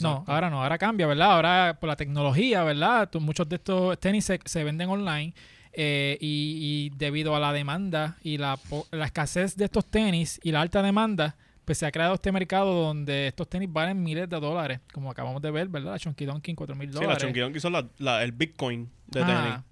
[0.00, 1.32] No, ahora no, ahora cambia, ¿verdad?
[1.32, 3.08] Ahora por la tecnología, ¿verdad?
[3.10, 5.32] Tú- muchos de estos tenis se, se venden online
[5.72, 8.58] eh, y, y debido a la demanda y la,
[8.90, 12.72] la escasez de estos tenis y la alta demanda, pues se ha creado este mercado
[12.84, 15.92] donde estos tenis valen miles de dólares, como acabamos de ver, ¿verdad?
[15.92, 17.22] La Chunky Donkey, 4 mil Sí, la dólares.
[17.24, 19.64] Chunky Donkey son la- la- el Bitcoin de Ah, tenis.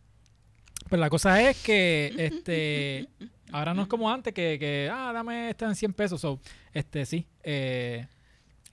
[0.95, 3.09] Pero la cosa es que este
[3.51, 6.21] ahora no es como antes que, que ah, dame esta en 100 pesos.
[6.21, 6.39] So,
[6.73, 7.27] este sí.
[7.43, 8.07] Eh,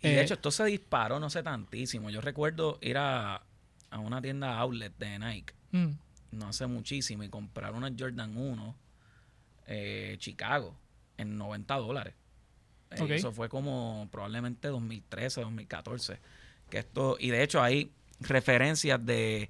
[0.04, 2.12] Y de eh, hecho, esto se disparó no sé tantísimo.
[2.12, 3.42] Yo recuerdo ir a,
[3.90, 5.90] a una tienda outlet de Nike mm,
[6.34, 8.76] no hace muchísimo y comprar una Jordan 1
[9.66, 10.78] eh, Chicago
[11.18, 12.14] en 90 dólares.
[12.92, 13.16] Eh.
[13.16, 16.20] Eso fue como probablemente 2013, 2014.
[16.70, 19.50] Que esto, y de hecho hay referencias de,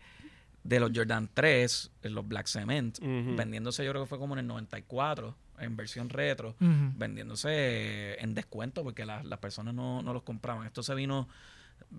[0.64, 3.00] de los Jordan 3, en los Black Cement,
[3.36, 6.56] vendiéndose yo creo que fue como en el 94, en versión retro,
[6.98, 10.66] vendiéndose en descuento porque la- las personas no, no los compraban.
[10.68, 11.28] Esto se vino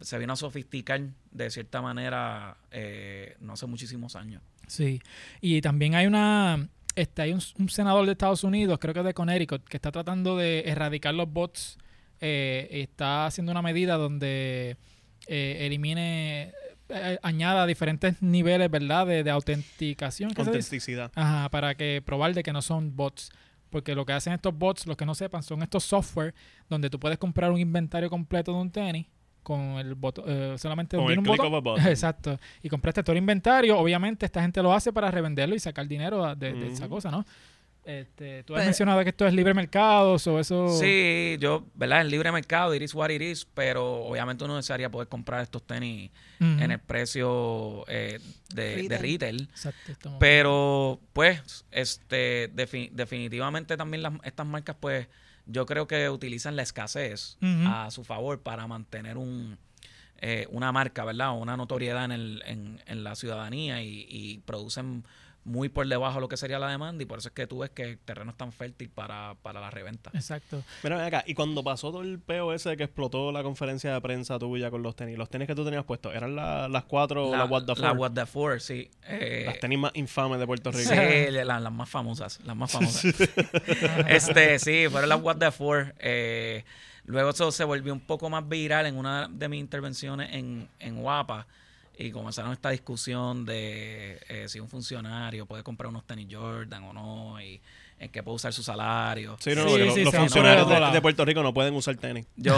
[0.01, 1.01] se vino a sofisticar
[1.33, 4.41] de cierta manera eh, no hace muchísimos años.
[4.67, 5.01] Sí,
[5.41, 9.13] y también hay una, este, hay un, un senador de Estados Unidos, creo que de
[9.13, 11.79] Connecticut, que está tratando de erradicar los bots.
[12.21, 14.77] eh, está haciendo una medida donde
[15.27, 16.55] eh, elimine,
[16.93, 19.07] eh, añada diferentes niveles, ¿verdad?
[19.07, 20.33] De, de autenticación.
[20.37, 21.11] Autenticidad.
[21.15, 23.31] Ajá, para que probar de que no son bots.
[23.71, 26.35] Porque lo que hacen estos bots, los que no sepan, son estos software
[26.69, 29.07] donde tú puedes comprar un inventario completo de un tenis
[29.43, 31.55] con el botón, eh, solamente Con el un click botón.
[31.55, 31.87] of a button.
[31.89, 32.39] Exacto.
[32.63, 33.79] Y compraste todo el inventario.
[33.79, 37.25] Obviamente, esta gente lo hace para revenderlo y sacar dinero de, de esa cosa, ¿no?
[37.85, 40.69] Este, tú has Pero- mencionado que esto es libre mercado o eso.
[40.79, 42.03] Sí, yo, ¿verdad?
[42.03, 45.63] En libre mercado, it is what it is, pero obviamente uno desearía poder comprar estos
[45.67, 48.19] tenis en el precio eh,
[48.55, 49.01] de, de Retail.
[49.01, 49.43] retail.
[49.51, 50.17] Exacto.
[50.21, 55.09] Pero, pues, este, defi- definitivamente también las, estas marcas, pues,
[55.47, 59.59] yo creo que utilizan la escasez a su favor para mantener un,
[60.21, 61.37] eh, una marca, ¿verdad?
[61.37, 65.05] Una notoriedad en, el, en, en la ciudadanía y, y producen
[65.45, 67.59] muy por debajo de lo que sería la demanda y por eso es que tú
[67.59, 70.11] ves que el terreno es tan fértil para, para la reventa.
[70.15, 70.63] Exacto.
[70.85, 74.39] Mira, acá, y cuando pasó todo el peo ese que explotó la conferencia de prensa
[74.39, 77.33] tuya con los tenis, los tenis que tú tenías puestos, ¿eran la- las cuatro o
[77.33, 77.99] la, las What the la Four?
[77.99, 78.89] What the Four, sí.
[79.05, 80.91] Eh, Las tenis más infames de Puerto Rico.
[80.91, 83.05] Sí, la- las más famosas, las más famosas.
[84.09, 85.95] este, sí, fueron las What the Four.
[85.99, 86.65] Eh,
[87.05, 91.01] luego eso se volvió un poco más viral en una de mis intervenciones en, en
[91.03, 91.47] Guapa.
[92.07, 96.93] Y comenzaron esta discusión de eh, si un funcionario puede comprar unos tenis Jordan o
[96.93, 97.61] no, y
[97.99, 99.37] en qué puede usar su salario.
[99.39, 102.27] Sí, no, Sí, no, los- funcionarios de, de Puerto Rico no pueden usar tenis.
[102.37, 102.55] Yo,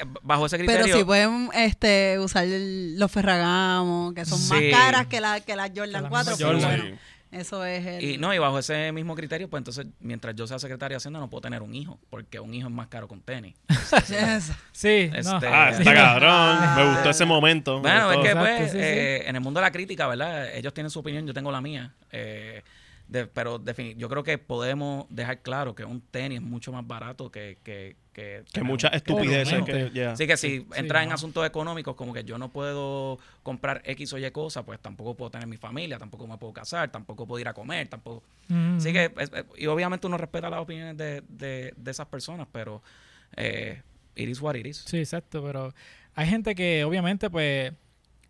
[0.00, 0.84] eh, bajo ese criterio...
[0.86, 5.54] Pero sí pueden este, usar el- los Ferragamo, que son más caras que, la, que
[5.56, 6.30] las Jordan las 4.
[6.32, 6.80] mismas pero Jordan.
[6.80, 6.98] bueno,
[7.36, 8.04] eso es el...
[8.04, 11.20] Y no, y bajo ese mismo criterio, pues entonces, mientras yo sea secretario de Hacienda,
[11.20, 13.54] no puedo tener un hijo, porque un hijo es más caro que un tenis.
[14.72, 15.18] Sí, no.
[15.18, 16.76] Este, Ah, Sí, está cabrón.
[16.76, 17.76] Me gustó ese momento.
[17.76, 18.78] me Bueno, es que pues sí.
[18.80, 20.54] eh, en el mundo de la crítica, ¿verdad?
[20.54, 21.92] Ellos tienen su opinión, yo tengo la mía.
[22.12, 22.62] Eh,
[23.08, 26.86] de- pero defini- yo creo que podemos dejar claro que un tenis es mucho más
[26.86, 27.58] barato que...
[27.62, 30.06] Que, que, Que muchas estupideces que...
[30.06, 31.14] Así que si Sí, entras en no.
[31.14, 35.30] asuntos económicos como que yo no puedo comprar X o Y cosas, pues tampoco puedo
[35.30, 38.22] tener mi familia, tampoco me puedo casar, tampoco puedo ir a comer, tampoco...
[38.48, 38.76] Ujú.
[38.78, 42.46] Así que, es- es- y obviamente uno respeta las opiniones de, de, de esas personas,
[42.50, 42.82] pero
[43.36, 43.82] eh,
[44.14, 44.78] it is what it is.
[44.86, 45.74] Sí, exacto, pero
[46.14, 47.72] hay gente que obviamente pues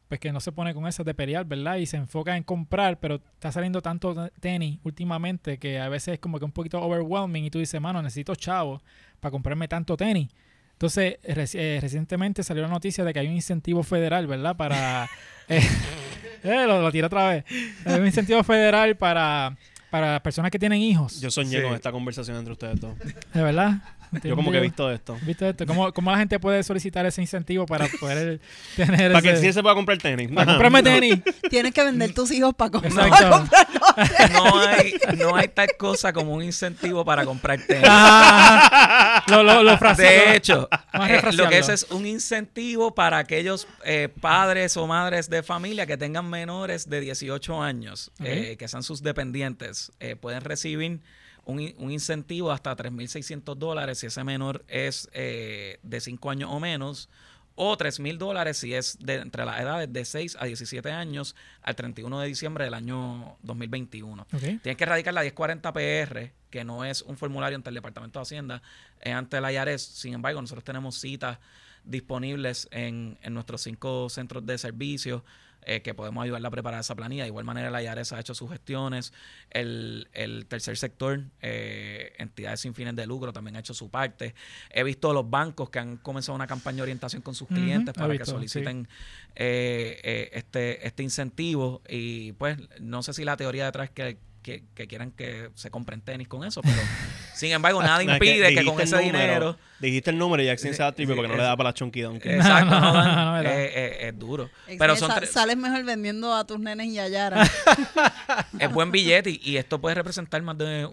[0.09, 1.77] pues que no se pone con esas de pelear, ¿verdad?
[1.77, 6.15] Y se enfoca en comprar, pero está saliendo tanto te- tenis últimamente que a veces
[6.15, 8.81] es como que un poquito overwhelming y tú dices, mano, necesito chavo
[9.21, 10.29] para comprarme tanto tenis.
[10.73, 14.57] Entonces, reci- eh, recientemente salió la noticia de que hay un incentivo federal, ¿verdad?
[14.57, 15.09] Para...
[15.49, 15.61] eh,
[16.45, 17.45] eh, lo, lo otra vez.
[17.85, 19.57] Hay un incentivo federal para,
[19.91, 21.21] para personas que tienen hijos.
[21.21, 21.63] Yo soñé Sí.
[21.63, 22.95] con esta conversación entre ustedes dos.
[23.33, 23.83] ¿De verdad?
[24.23, 25.17] Yo como que he visto esto.
[25.23, 25.67] ¿Viste esto?
[25.67, 28.41] ¿Cómo, ¿Cómo la gente puede solicitar ese incentivo para poder
[28.77, 29.43] tener Para que ese...
[29.43, 30.31] sí se pueda comprar tenis.
[30.33, 31.21] Para comprarme tenis.
[31.51, 33.07] Tienes que vender tus hijos para comprar.
[33.07, 33.49] Exacto.
[34.33, 37.87] No hay, no hay tal cosa como un incentivo para comprar tenis.
[37.89, 43.19] Ah, lo, lo, lo De hecho, a eh, lo que es es un incentivo para
[43.19, 48.69] aquellos eh, padres o madres de familia que tengan menores de 18 años, eh, que
[48.69, 51.01] sean sus dependientes, eh, pueden recibir
[51.47, 56.61] un, un incentivo hasta 3.600 dólares si ese menor es eh, de 5 años o
[56.61, 57.09] menos,
[57.55, 61.75] o 3.000 dólares si es de entre las edades de 6 a 17 años al
[61.75, 64.23] 31 de diciembre del año 2021.
[64.23, 64.41] Ok.
[64.41, 68.25] Tienes que erradicar la 1040 PR, que no es un formulario ante el Departamento de
[68.25, 68.63] Hacienda,
[69.01, 69.83] es ante la IARES.
[69.83, 71.39] Sin embargo, nosotros tenemos citas
[71.85, 75.25] disponibles en, en nuestros cinco centros de servicio
[75.69, 77.25] eh, que podemos ayudarla a preparar esa planilla.
[77.25, 79.13] De igual manera, la IARES ha hecho sus gestiones.
[79.51, 84.37] El, el tercer sector, eh, entidades sin fines de lucro, también ha hecho su parte.
[84.71, 88.07] He visto los bancos que han comenzado una campaña de orientación con sus clientes para
[88.07, 88.89] visto, que soliciten
[89.35, 91.83] eh, eh, este, este incentivo.
[91.89, 95.71] Y pues, no sé si la teoría detrás es que, que, que quieran que se
[95.73, 96.77] compren tenis con eso, pero
[97.37, 99.59] sin embargo, nada impide que, con ese número, dinero.
[99.79, 102.01] Dijiste el número y Jackson se da triple porque no le da para la chunky
[102.01, 102.33] donkey.
[102.33, 103.49] Exacto, No, no, no, dan, no, no, no.
[103.49, 104.51] eh, eh, es duro.
[104.79, 107.43] Pero son tres- sales mejor vendiendo a tus nenes y a Yara.
[108.59, 110.89] es buen billete y, y esto puede representar más de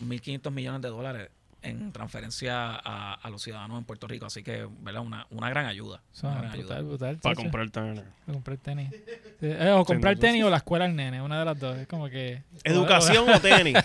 [0.00, 4.26] 1.500 millones de dólares en transferencia a, a los ciudadanos en Puerto Rico.
[4.26, 5.02] Así que, ¿verdad?
[5.02, 6.00] Una, una gran ayuda.
[6.22, 6.88] Una gran brutal, ayuda.
[6.88, 7.16] brutal.
[7.18, 8.00] Para comprar tenis.
[8.24, 8.88] Para comprar tenis.
[9.40, 11.76] Sí, eh, o comprar tenis o la escuela al nene, una de las dos.
[11.78, 12.42] Es como que...
[12.62, 13.76] Educación o tenis.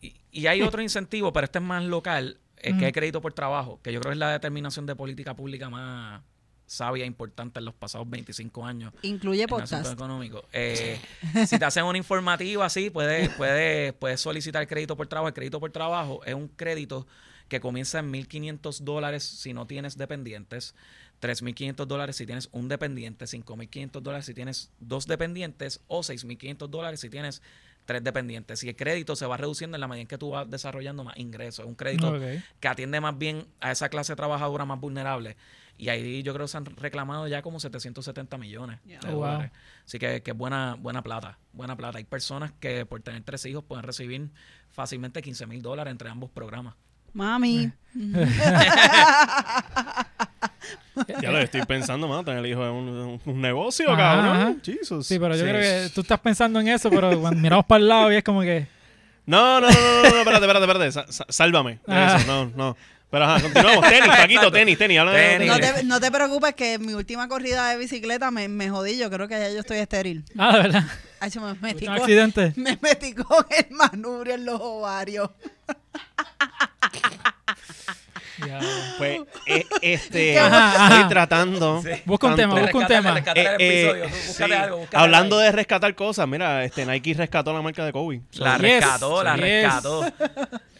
[0.00, 2.80] Y, y hay otro incentivo, pero este es más local, es Ujú.
[2.80, 5.68] que hay crédito por trabajo, que yo creo que es la determinación de política pública
[5.68, 6.22] más
[6.66, 8.92] sabia e importante en los pasados 25 años.
[9.02, 9.90] Incluye en podcast.
[9.90, 10.44] económicos.
[10.52, 11.00] Eh,
[11.46, 15.28] si te hacen una informativa así, puedes, puedes, puedes solicitar crédito por trabajo.
[15.28, 17.06] El crédito por trabajo es un crédito
[17.48, 20.74] que comienza en 1.500 dólares si no tienes dependientes,
[21.22, 27.00] 3.500 dólares si tienes un dependiente, 5.500 dólares si tienes dos dependientes o 6.500 dólares
[27.00, 27.42] si tienes
[27.88, 28.62] tres dependientes.
[28.64, 31.16] Y el crédito se va reduciendo en la medida en que tú vas desarrollando más
[31.16, 31.64] ingresos.
[31.64, 32.20] Es un crédito
[32.60, 35.38] que atiende más bien a esa clase trabajadora más vulnerable.
[35.78, 39.00] Y ahí yo creo que se han reclamado ya como 770 millones Yeah.
[39.00, 39.24] de Oh, wow.
[39.26, 39.52] dólares.
[39.86, 41.96] Así que, que es buena, buena plata, buena plata.
[41.96, 44.28] Hay personas que por tener tres hijos pueden recibir
[44.70, 46.74] fácilmente 15 mil dólares entre ambos programas.
[47.14, 47.72] Mami.
[51.22, 54.36] Ya lo estoy pensando, mano, tener hijo de un, un negocio, Ajá, cabrón.
[54.36, 54.54] ajá.
[54.64, 55.06] Jesus.
[55.06, 55.48] Sí, pero yo Sí.
[55.50, 58.24] creo que tú estás pensando en eso, pero cuando miramos para el lado y es
[58.24, 58.66] como que...
[59.26, 61.12] No, no, no, no, no, no, espérate, espérate, espérate.
[61.12, 61.78] Sa- sálvame.
[61.86, 62.16] Ah.
[62.18, 62.76] eso, No, no.
[63.10, 63.88] Pero ajá, continuamos.
[63.88, 64.98] Tenis, Paquito, tenis, tenis.
[64.98, 65.48] Habla de Tenis.
[65.48, 68.98] No te, no te preocupes que mi última corrida de bicicleta me, me jodí.
[68.98, 70.24] Yo creo que ya yo estoy estéril.
[70.36, 70.84] Ah, de verdad.
[71.20, 72.52] Ay, me metí, Un con, accidente.
[72.56, 75.30] me metí con el manubrio en los ovarios.
[78.98, 81.82] Pues, eh, este, Ajá, estoy tratando.
[81.82, 81.90] Sí.
[82.04, 83.18] Busca un tema, busca un tema.
[83.34, 84.42] Eh, eh, sí.
[84.42, 85.44] algo, Hablando algo.
[85.44, 88.20] de rescatar cosas, mira, este Nike rescató la marca de Kobe.
[88.30, 89.40] So, La Yes, rescató, la yes.
[89.42, 90.04] rescató.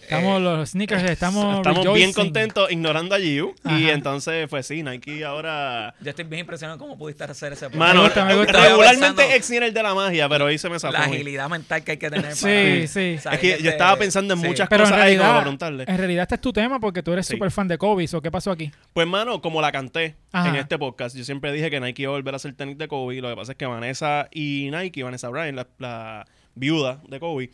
[0.08, 3.54] Estamos los sneakers, estamos Estamos bien contentos ignorando a Giu.
[3.64, 5.94] Y entonces, pues sí, Nike ahora.
[6.00, 8.52] Yo estoy bien impresionado cómo pudiste hacer ese Mano, gusta, me gusta.
[8.52, 10.92] Estaba regularmente ex el de la magia, pero hoy se me zafó.
[10.94, 12.34] La agilidad mental que hay que tener.
[12.34, 13.14] Sí, para- sí.
[13.18, 14.46] o sea, Es que yo estaba pensando en sí.
[14.46, 15.84] muchas Pero en cosas ahí como para realidad, preguntarle.
[15.86, 17.34] en realidad este es tu tema porque tú eres Sí.
[17.34, 18.06] súper fan de Kobe.
[18.14, 18.70] ¿O qué pasó aquí?
[18.94, 20.48] Pues, mano, como la canté Ajá.
[20.48, 22.88] en este podcast, yo siempre dije que Nike iba a volver a hacer tenis de
[22.88, 23.20] Kobe.
[23.20, 27.50] Lo que pasa es que Vanessa y Nike, Vanessa Bryan, la, la viuda de Kobe,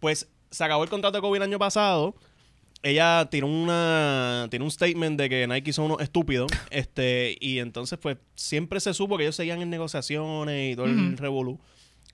[0.00, 2.14] pues se acabó el contrato de Kobe el año pasado.
[2.82, 6.50] Ella tiró una tiene un statement de que Nike son unos estúpidos.
[6.70, 11.16] este Y entonces, pues, siempre se supo que ellos seguían en negociaciones y todo el
[11.16, 11.58] revolú.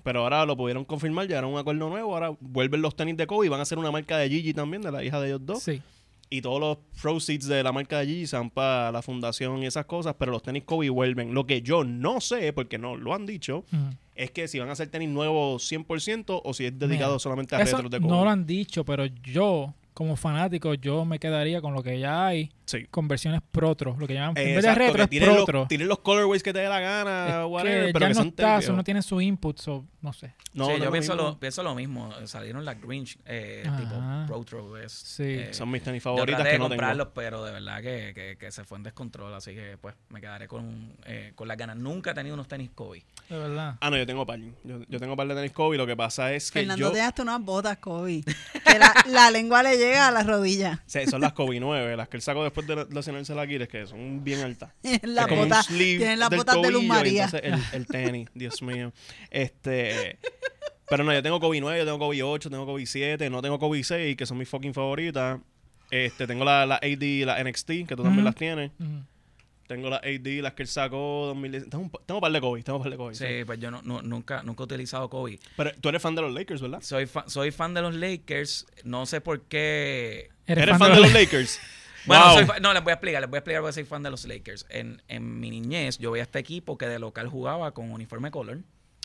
[0.02, 2.14] Pero ahora lo pudieron confirmar, llegaron a un acuerdo nuevo.
[2.14, 4.82] Ahora vuelven los tenis de Kobe y van a hacer una marca de Gigi también,
[4.82, 5.62] de la hija de ellos dos.
[5.62, 5.82] Sí.
[6.28, 9.86] Y todos los proceeds de la marca de Gigi se para la fundación y esas
[9.86, 11.34] cosas, pero los tenis Kobe vuelven.
[11.34, 13.64] Lo que yo no sé, porque no lo han dicho,
[14.14, 17.54] es que si van a hacer tenis nuevos 100% o si es dedicado Mira, solamente
[17.54, 18.10] a retros de Kobe.
[18.10, 22.26] no lo han dicho, pero yo, como fanático, yo me quedaría con lo que ya
[22.26, 22.84] hay, Sí.
[22.90, 23.96] con versiones protro.
[23.98, 25.66] Lo que llaman, en vez de Exacto, retro, es tiren, los, protro.
[25.68, 28.28] tiren los colorways que te dé la gana, Es whatever, que pero ya que no
[28.28, 28.84] está, eso no viejos.
[28.84, 30.34] tiene su input, so, no sé.
[30.52, 31.28] No, sí, no yo pienso mismo.
[31.30, 32.10] lo, pienso lo mismo.
[32.26, 33.94] Salieron las Grinch eh, tipo
[34.26, 34.76] Protro.
[34.78, 35.22] Es, Sí.
[35.24, 37.14] eh, Son mis tenis yo favoritas traté que de no comprarlos, tengo.
[37.14, 39.32] pero de verdad que, que, que se fue en descontrol.
[39.34, 41.76] Así que pues me quedaré con, eh, con las ganas.
[41.76, 43.04] Nunca he tenido unos tenis Kobe.
[43.28, 43.76] De verdad.
[43.80, 44.38] Ah, no, yo tengo par.
[44.64, 45.76] Yo, yo tengo par de tenis Kobe.
[45.76, 46.92] Lo que pasa es que Fernando, yo...
[46.92, 48.22] te hasta unas botas, Kobe.
[48.24, 50.80] Que la, la lengua le llega a las rodillas.
[50.86, 53.86] Sí, son las Kobe 9, las que él sacó después de lesionarse la Aquiles, que
[53.86, 54.72] son bien altas.
[55.02, 57.24] Las Es como un botas, sleeve tienen las del botas de Luz María.
[57.24, 58.92] entonces el, el tenis, Dios mío.
[59.30, 60.18] Este,
[60.88, 63.58] pero no, yo tengo Kobe 9, yo tengo Kobe 8, tengo Kobe 7, no tengo
[63.58, 65.40] Kobe 6, que son mis fucking favoritas.
[65.90, 68.70] Este, tengo la, la AD y la NXT, que tú también las tienes.
[68.80, 69.04] Ujú.
[69.68, 71.68] Tengo la AD, las que él sacó 2010.
[71.70, 73.14] Tengo un, tengo un par de Kobe, tengo un par de Kobe.
[73.16, 73.44] Sí, sí.
[73.44, 75.40] pues yo no, no- nunca, nunca he utilizado Kobe.
[75.56, 76.80] Pero tú eres fan de los Lakers, ¿verdad?
[76.82, 78.66] Soy, fa- soy fan de los Lakers.
[78.84, 80.28] No sé por qué.
[80.46, 81.58] ¿Eres, fan, de los Lakers?
[82.06, 82.34] Bueno, Wow.
[82.34, 84.02] soy fa- no, les voy a explicar, les voy a explicar por qué soy fan
[84.02, 84.66] de los Lakers.
[84.70, 88.58] En, en mi niñez, yo veía este equipo que de local jugaba con uniforme color.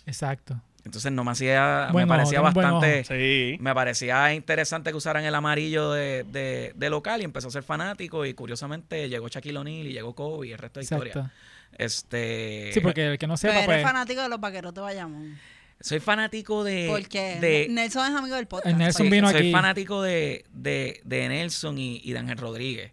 [0.06, 0.62] Exacto.
[0.84, 3.58] Entonces no me hacía, me parecía bastante, Sí.
[3.60, 7.62] me parecía interesante que usaran el amarillo de, de- de local y empezó a ser
[7.62, 11.06] fanático y curiosamente llegó Shaquille O'Neal y llegó Kobe y el resto de Exacto.
[11.08, 11.32] historia.
[11.78, 13.84] Este, Sí, porque el que no Pero sepa, eres pues.
[13.84, 15.38] fanático de los vaqueros de Bayamón.
[15.84, 18.68] Soy fanático de, Porque de Nelson es amigo del podcast.
[18.74, 19.52] El Nelson vino soy aquí.
[19.52, 22.92] fanático de, de, de Nelson y, y de Ángel Rodríguez.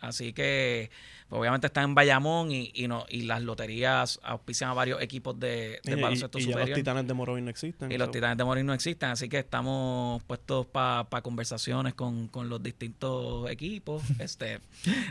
[0.00, 0.90] Así que,
[1.30, 5.40] pues, obviamente están en Bayamón y, y, no, y las loterías auspician a varios equipos
[5.40, 6.76] de, Y, de y- baloncesto y ya los superior.
[6.76, 7.90] titanes de Morovis no existen.
[7.90, 12.50] Y los titanes de Morín no existen, así que estamos puestos para conversaciones con, con
[12.50, 14.02] los distintos equipos.
[14.18, 14.60] Este,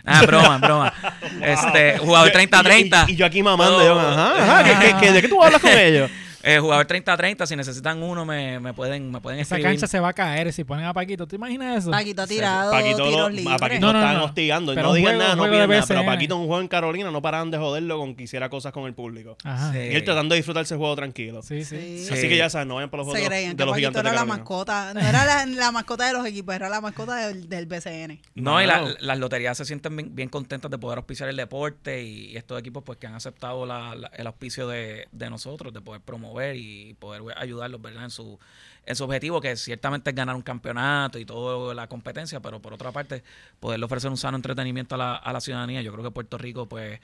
[0.06, 0.94] ah, broma, broma.
[1.42, 3.06] Este, jugador Yo- y- 30-30.
[3.08, 5.60] Y, y yo aquí mamando, yo, ajá, ajá, ¿qué- qué- qué- ¿de qué tú hablas
[5.60, 6.12] con ellos?
[6.46, 9.78] Eh, jugador 30-30, si necesitan uno, me, me pueden, me pueden Esa escribir.
[9.78, 11.26] cancha se va a caer si ponen a Paquito.
[11.26, 11.92] ¿Te imaginas eso?
[11.92, 13.54] Paquito ha tirado Paquito tiros lo, libres.
[13.56, 14.26] a Paquito No, no, no.
[14.26, 14.74] hostigando.
[14.76, 15.88] Pero no un digan juego- nada, no juego de pidan nada.
[15.88, 16.06] Pero.
[16.06, 18.94] Paquito un juego en Carolina no paraban de joderlo con que hiciera cosas con el
[18.94, 19.38] público.
[19.46, 19.72] Ajá.
[19.72, 19.78] Sí.
[19.80, 21.42] Y él tratando de disfrutar ese juego tranquilo.
[21.44, 21.78] Sí, sí.
[22.04, 22.08] Sí.
[22.12, 22.28] Así Sí.
[22.30, 24.04] que ya saben, no vayan para los Se juegos creían de que los Paquito gigantes
[24.04, 24.38] de era la Carolina.
[24.38, 24.94] mascota.
[24.94, 28.20] No era la, la mascota de los equipos, era la mascota del, del BCN.
[28.36, 32.04] No, y la- las loterías se sienten bien, bien contentas de poder auspiciar el deporte
[32.04, 35.74] y, y estos equipos pues que han aceptado la- la- el auspicio de, de nosotros,
[35.74, 36.02] de poder
[36.34, 38.04] promover y poder ayudarlos ¿verdad?
[38.06, 38.40] en su
[38.86, 42.74] en su objetivo, que ciertamente es ganar un campeonato y toda la competencia, pero por
[42.74, 43.24] otra parte,
[43.62, 45.82] poderle ofrecer un sano entretenimiento a la, a la ciudadanía.
[45.82, 47.00] Yo creo que Puerto Rico pues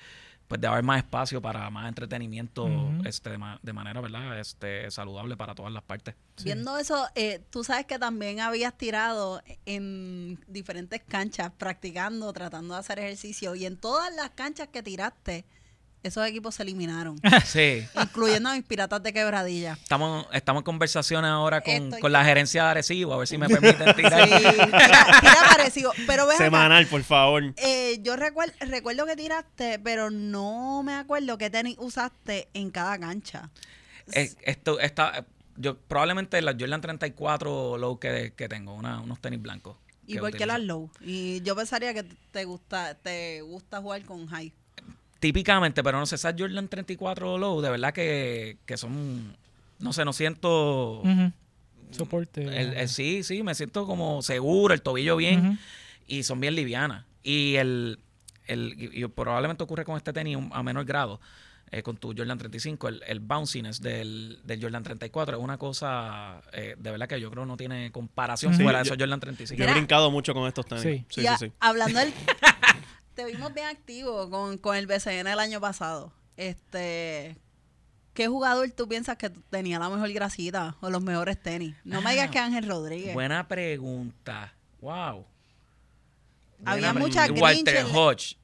[0.50, 2.68] pues debe haber más espacio para más entretenimiento
[3.06, 7.40] este de, ma- de manera verdad este saludable para todas las partes Viendo eso, eh,
[7.52, 13.54] tú sabes que también habías tirado en diferentes canchas, practicando, tratando de hacer ejercicio.
[13.56, 15.46] Y en todas las canchas que tiraste,
[16.04, 17.20] esos equipos se eliminaron.
[17.46, 19.74] sí incluyendo a mis piratas de quebradilla.
[19.74, 23.38] estamos estamos en conversaciones ahora con, Estoy- con la gerencia de Arecibo a ver si
[23.38, 24.66] me permiten Sí, tirar tira,
[25.20, 25.92] tira parecido.
[26.08, 27.54] Pero acá, Semanal, por favor.
[27.58, 32.98] eh, yo recuerdo, recuerdo que tiraste, pero no me acuerdo qué tenis usaste en cada
[33.00, 33.50] cancha.
[34.14, 35.26] Eh, esto está
[35.58, 39.76] yo probablemente la Jordan 34 low que, que tengo una- unos tenis blancos
[40.08, 40.90] ¿Y por qué las low?
[41.02, 44.52] Y yo pensaría que te gusta te gusta jugar con high.
[45.20, 49.36] Típicamente, pero no sé, esas Jordan 34 Low, de verdad que, que son,
[49.80, 51.02] no sé, no siento...
[51.02, 51.32] Ujú.
[51.92, 52.44] Soporte.
[52.44, 55.58] el- el- sí, sí, me siento como seguro, el tobillo bien Ujú.
[56.08, 57.04] y son bien livianas.
[57.24, 58.00] Y el,
[58.46, 61.20] el y, y probablemente ocurre con este tenis a menor grado,
[61.72, 66.42] eh, con tu Jordan 35, el, el bounciness del, del Jordan 34 es una cosa
[66.54, 68.64] eh, de verdad que yo creo no tiene comparación Ujú.
[68.64, 69.58] fuera de Sí, esos Jordan 35.
[69.60, 70.84] Yo he brincado mucho con estos tenis.
[70.84, 71.06] Sí.
[71.10, 71.52] Sí, sí, sí.
[71.60, 72.14] Hablando del...
[73.20, 76.14] te vimos bien activo con, con el BCN el año pasado.
[76.38, 77.36] Este...
[78.14, 81.76] ¿Qué jugador tú piensas que tenía la mejor grasita o los mejores tenis?
[81.86, 83.14] No me digas Ah, que Ángel Rodríguez.
[83.14, 84.54] Buena pregunta.
[84.82, 85.26] Wow.
[86.66, 87.48] Había Buena mucha pregunta.
[87.52, 88.36] Grinch Walter Hodge.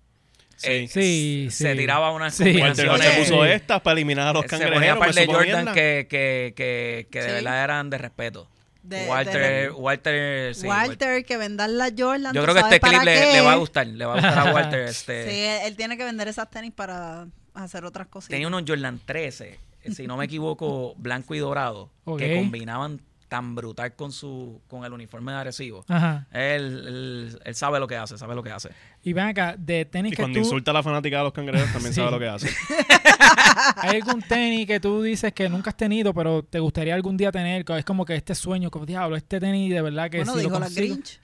[0.57, 1.77] Sí, eh, sí, se sí.
[1.77, 2.55] tiraba unas Sí.
[2.57, 4.99] Walter se puso estas para eliminar a los se ponía cangrejeros.
[4.99, 7.33] par me de Jordan que, que, que, que de Sí.
[7.33, 8.49] verdad eran de respeto.
[8.87, 12.33] De- Walter, de- Walter, sí, Walter, que vendan la Jordan.
[12.33, 13.87] Yo ¿tú creo que este clip le, va a gustar.
[13.87, 14.79] Le va a gustar a Walter.
[14.81, 18.29] Este, Sí, él, él tiene que vender esas tenis para hacer otras cositas.
[18.31, 23.55] Tenía unos Jordan 13, eh, si no me equivoco, blanco y dorado, que combinaban tan
[23.55, 25.83] brutal con su con el uniforme de Arecibo.
[25.87, 26.27] Ajá.
[26.31, 28.69] Él, él, él sabe lo que hace, sabe lo que hace.
[29.03, 30.45] Y ven acá, de tenis Y que cuando tú...
[30.45, 32.01] insulta a la fanática de los cangrejeros también Sí.
[32.01, 32.49] sabe lo que hace.
[33.77, 37.31] ¿Hay algún tenis que tú dices que nunca has tenido, pero te gustaría algún día
[37.31, 37.63] tener?
[37.65, 40.37] que Es como que este sueño, como diablo, este tenis de verdad que bueno, si
[40.39, 41.19] lo dijo la Grinch.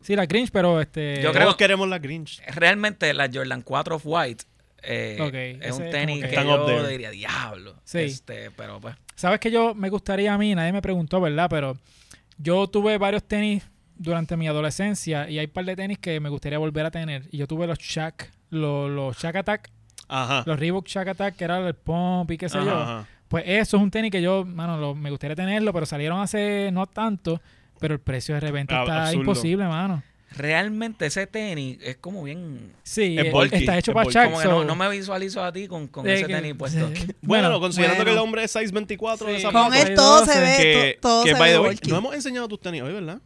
[0.00, 1.20] Sí, la Grinch, pero este...
[1.22, 2.42] Yo creo- Todos queremos la Grinch.
[2.48, 4.44] Realmente la Jordan 4 of White
[4.84, 7.76] eh, Ok, es un tenis que- que yo diría, diablo.
[7.84, 7.98] Sí.
[8.00, 11.46] Este, pero pues, Sabes que yo me gustaría a mí, nadie me preguntó, ¿verdad?
[11.48, 11.76] Pero
[12.38, 13.62] yo tuve varios tenis
[13.94, 17.28] durante mi adolescencia y hay un par de tenis que me gustaría volver a tener.
[17.30, 19.70] Y yo tuve los Shaq, los, los Shaq Attack,
[20.12, 20.42] Ajá.
[20.46, 22.78] los Reebok Shaq Attack, que era el pump y qué sé Ajá, yo.
[22.78, 23.06] ajá.
[23.28, 26.70] Pues eso es un tenis que yo, mano, lo- me gustaría tenerlo, pero salieron hace
[26.72, 27.40] no tanto,
[27.80, 29.20] pero el precio de reventa Ah, está absurdo.
[29.20, 30.02] imposible, mano.
[30.34, 32.72] realmente ese tenis es como bien...
[32.82, 34.10] Sí, Es eh, bulky, está hecho es para.
[34.10, 34.24] Shaq.
[34.26, 36.54] Como que so- no, no me visualizo a ti con, con eh, ese que- tenis
[36.54, 36.90] puesto.
[37.22, 38.10] Bueno, considerando bueno.
[38.10, 39.38] que el hombre es 6'24 de Sí.
[39.46, 41.90] esa Con él todo se 12, ve, que, to- todo que se ve bulky.
[41.90, 43.18] no hemos enseñado tus tenis hoy, ¿verdad?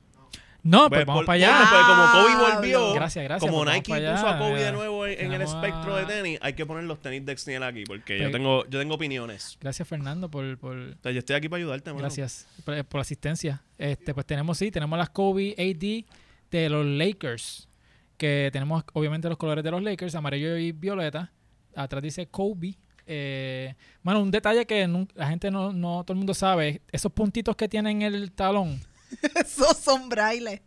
[0.67, 1.51] No, pues Pues, vamos por- para allá.
[1.57, 5.07] bueno, pues como Kobe volvió, Gracias, gracias, como pues Nike puso a Kobe de nuevo
[5.07, 7.85] en, en el a- espectro de tenis, hay que poner los tenis de Xniel aquí,
[7.85, 9.57] porque yo tengo, yo tengo opiniones.
[9.61, 12.01] Gracias, Fernando, por, por, O sea, yo estoy aquí para ayudarte, mano.
[12.01, 13.63] Gracias por, por la asistencia.
[13.79, 16.05] Este, pues tenemos, sí, tenemos las Kobe AD
[16.51, 17.69] de los Lakers.
[18.17, 21.31] Que tenemos, obviamente, los colores de los Lakers, amarillo y violeta.
[21.75, 22.75] Atrás dice Kobe.
[23.07, 27.55] Eh, bueno, un detalle que la gente no, no todo el mundo sabe, esos puntitos
[27.55, 28.81] que tienen el talón
[29.35, 30.63] Esos son braille.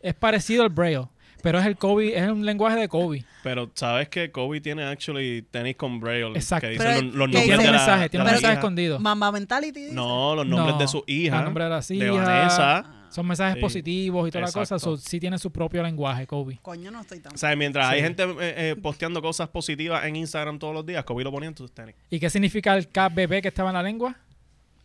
[0.00, 1.06] es parecido al Braille,
[1.42, 3.24] pero es el Kobe, es un lenguaje de Kobe.
[3.42, 6.32] Pero sabes que Kobe tiene actually tenis con braille.
[6.36, 6.68] Exacto.
[6.68, 7.62] Que Pero, dicen los, los ¿qué Tiene nombres dice?
[7.62, 8.60] de la, mensaje, tiene de un mensaje hija.
[8.60, 8.98] escondido.
[9.00, 9.80] Mamba Mentality.
[9.82, 9.94] dice.
[9.94, 11.36] No, los nombres No, de su hija.
[11.36, 12.26] los nombres de las de hijas.
[12.26, 12.94] Vanessa.
[13.10, 13.60] Son mensajes Sí.
[13.60, 14.96] positivos y toda la cosa, Exacto.
[14.96, 16.58] so, sí tiene su propio lenguaje, Kobe.
[16.62, 17.34] Coño, no estoy tan.
[17.34, 18.04] O sea, mientras hay Sí.
[18.04, 21.56] gente eh, eh, posteando cosas positivas en Instagram todos los días, Kobe lo ponía en
[21.56, 21.94] sus tenis.
[22.08, 24.16] ¿Y qué significa el KBB que estaba en la lengua?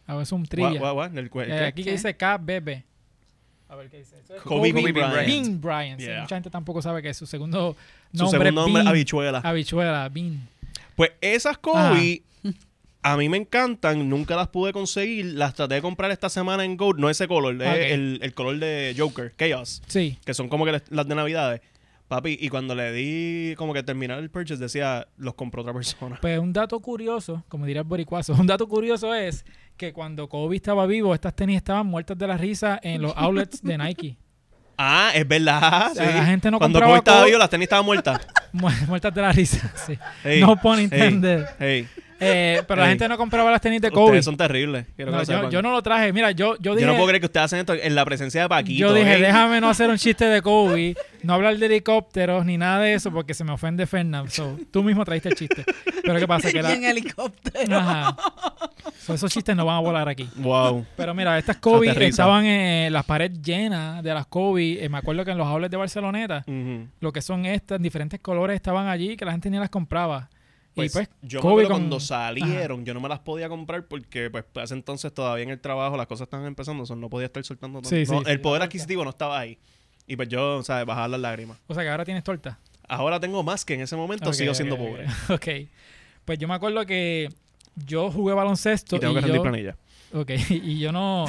[0.08, 0.72] A ver, es un trivia.
[0.72, 1.92] El Eh, aquí que ¿Qué?
[1.92, 2.84] dice KBB.
[3.70, 4.16] A ver qué dice.
[4.34, 5.28] Es Kobe Bean Bryant.
[5.28, 6.00] Bean Bryant.
[6.00, 6.22] sí, Yeah.
[6.22, 7.76] mucha gente tampoco sabe que su segundo
[8.14, 8.88] Su nombre segundo nombre, Bean.
[8.88, 9.40] habichuela.
[9.40, 10.48] Habichuela, Bean.
[10.96, 12.22] Pues esas Kobe
[13.04, 16.76] a mí me encantan, nunca las pude conseguir, las traté de comprar esta semana en
[16.76, 20.18] Gold, no ese color, es el, el color de Joker, Chaos, Sí.
[20.26, 21.62] que son como que las- las de Navidades.
[22.10, 26.18] Papi, y cuando le di como que terminar el purchase decía, los compró otra persona.
[26.22, 29.46] Pues un dato curioso, como diría el boricuazo, un dato curioso es
[29.78, 33.62] que cuando Kobe estaba vivo, estas tenis estaban muertas de la risa en los outlets
[33.62, 34.18] de Nike.
[34.80, 35.92] Ah, es verdad.
[35.92, 36.18] O sea, sí.
[36.18, 38.22] la gente no Cuando Kobe estaba vivo, las tenis estaban muertas.
[38.52, 39.98] Mu- muertas de la risa, sí.
[40.24, 41.46] Hey, no hey, intended.
[41.58, 41.88] hey.
[42.20, 44.06] Eh, pero la gente no compraba las tenis de Kobe.
[44.06, 44.86] Ustedes son terribles.
[44.98, 46.12] No, yo, yo no lo traje.
[46.14, 46.88] Mira, yo, yo Yo dije...
[46.88, 48.80] no puedo creer que ustedes hacen esto en la presencia de Paquito.
[48.80, 52.82] Yo dije, déjame no hacer un chiste de Kobe, no hablar de helicópteros ni nada
[52.82, 54.30] de eso porque se me ofende Fernando.
[54.32, 55.64] So, tú mismo traíste el chiste.
[56.04, 56.52] Pero ¿qué pasa?
[56.52, 56.74] Que la...
[56.74, 57.78] en helicóptero.
[57.78, 58.16] Ajá.
[59.00, 60.28] So, esos chistes no van a volar aquí.
[60.38, 60.86] Wow.
[60.96, 64.84] Pero mira, estas Kobe estaban en las paredes llenas de las Kobe.
[64.84, 66.44] Eh, me acuerdo que en los outlets de Barceloneta,
[67.00, 70.30] lo que son estas, en diferentes colores, estaban allí que la gente ni las compraba.
[70.78, 73.86] Pues, y pues, yo me Kobe con- cuando salieron, yo no me las podía comprar
[73.88, 77.26] porque pues ese entonces todavía en el trabajo las cosas estaban empezando, so, no podía
[77.26, 77.90] estar soltando todo.
[77.90, 79.58] Sí, No, sí, el poder adquisitivo no estaba ahí.
[80.08, 81.58] Y pues yo, o sea, bajaba las lágrimas.
[81.68, 82.60] O sea, que ahora tienes torta.
[82.88, 85.06] Ahora tengo más que en ese momento sigo siendo pobre.
[85.30, 85.48] Ok.
[86.24, 87.30] Pues yo me acuerdo que
[87.76, 88.96] yo jugué baloncesto.
[88.96, 89.76] Y tengo que rendir yo- planilla.
[90.14, 91.26] Ok, y yo no,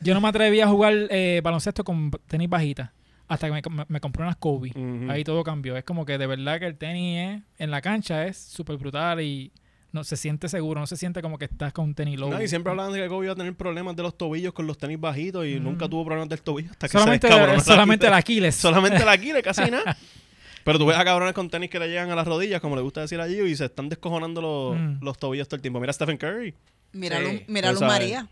[0.00, 2.90] yo no me atreví a jugar eh, baloncesto con tenis bajitas.
[3.32, 4.72] Hasta que me, me- me compré unas Kobe.
[5.08, 5.76] Ahí todo cambió.
[5.76, 9.20] Es como que de verdad que el tenis es- en la cancha es súper brutal
[9.20, 9.50] y
[9.92, 10.80] no se siente seguro.
[10.80, 12.30] No se siente como que estás con un tenis low.
[12.30, 14.66] No, y siempre hablaban de que Kobe iba a tener problemas de los tobillos con
[14.66, 18.06] los tenis bajitos y nunca tuvo problemas del tobillo hasta que solamente se descabronó solamente
[18.06, 18.54] el Aquiles.
[18.56, 19.96] Solamente la Aquiles, casi nada.
[20.64, 22.82] Pero tú ves a cabrones con tenis que le llegan a las rodillas, como le
[22.82, 25.02] gusta decir allí, y se están descojonando los, Mm.
[25.04, 25.80] los tobillos todo el tiempo.
[25.80, 26.54] Mira a Stephen Curry.
[26.92, 27.24] Mira, Sí.
[27.24, 27.72] Luz, mira.
[27.80, 28.28] María.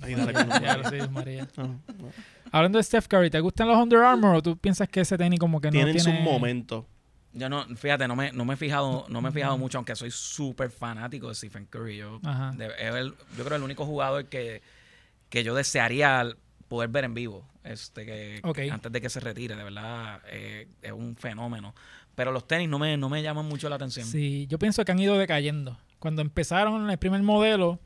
[0.00, 0.48] Ahí dale con
[1.12, 1.48] María.
[1.58, 2.10] Ah, no.
[2.52, 5.38] Hablando de Steph Curry, ¿te gustan los Under Armour o tú piensas que ese tenis
[5.38, 6.16] como que no Tienen tiene...
[6.18, 6.86] su momento.
[7.32, 9.94] Yo no, fíjate, no me, no me he fijado, no me he fijado mucho, aunque
[9.94, 11.98] soy súper fanático de Stephen Curry.
[11.98, 12.18] Yo,
[12.56, 14.62] de- es el- yo creo el único jugador que,
[15.28, 16.26] que yo desearía
[16.68, 17.46] poder ver en vivo.
[17.62, 18.60] Este, que, Ok.
[18.70, 21.74] antes de que se retire, de verdad, eh, es un fenómeno.
[22.14, 24.06] Pero los tenis no me, no me llaman mucho la atención.
[24.06, 25.76] Sí, yo pienso que han ido decayendo.
[25.98, 27.78] Cuando empezaron el primer modelo,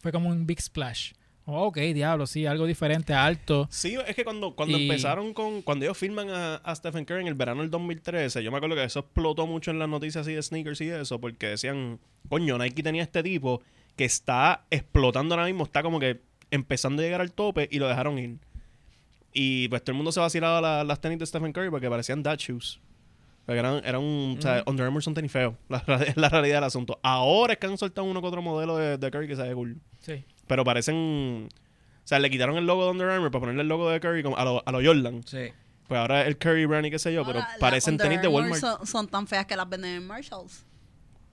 [0.00, 1.12] fue como un big splash.
[1.52, 3.66] Oh, ok, diablo, sí, algo diferente, alto.
[3.70, 5.62] Sí, es que cuando, cuando Y- empezaron con.
[5.62, 8.76] Cuando ellos filman a, a Stephen Curry en el verano del 2013, yo me acuerdo
[8.76, 11.98] que eso explotó mucho en las noticias así de sneakers y eso, porque decían,
[12.28, 13.62] coño, Nike tenía este tipo
[13.96, 16.20] que está explotando ahora mismo, está como que
[16.50, 18.36] empezando a llegar al tope y lo dejaron ir.
[19.32, 22.22] Y pues todo el mundo se vacilaba la- las tenis de Stephen Curry porque parecían
[22.22, 22.80] dad shoes.
[23.46, 24.36] Porque eran, eran un.
[24.38, 25.54] O sea, Under Armour son tenis feos.
[25.68, 25.82] La,
[26.16, 26.98] la realidad del asunto.
[27.02, 29.54] Ahora es que han soltado uno que otro modelo de, de Curry que se ve
[29.54, 29.76] cool.
[30.00, 30.24] Sí.
[30.50, 31.48] Pero parecen.
[31.48, 34.22] O sea, le quitaron el logo de Under Armour para ponerle el logo de Curry
[34.24, 35.22] como a lo, a lo Jordan.
[35.24, 35.52] Sí.
[35.86, 38.26] Pues ahora el Curry Brand y qué sé yo, pero Ahora, parecen Under tenis de
[38.28, 38.60] Walmart.
[38.60, 40.64] Son, son tan feas que las venden en Marshalls.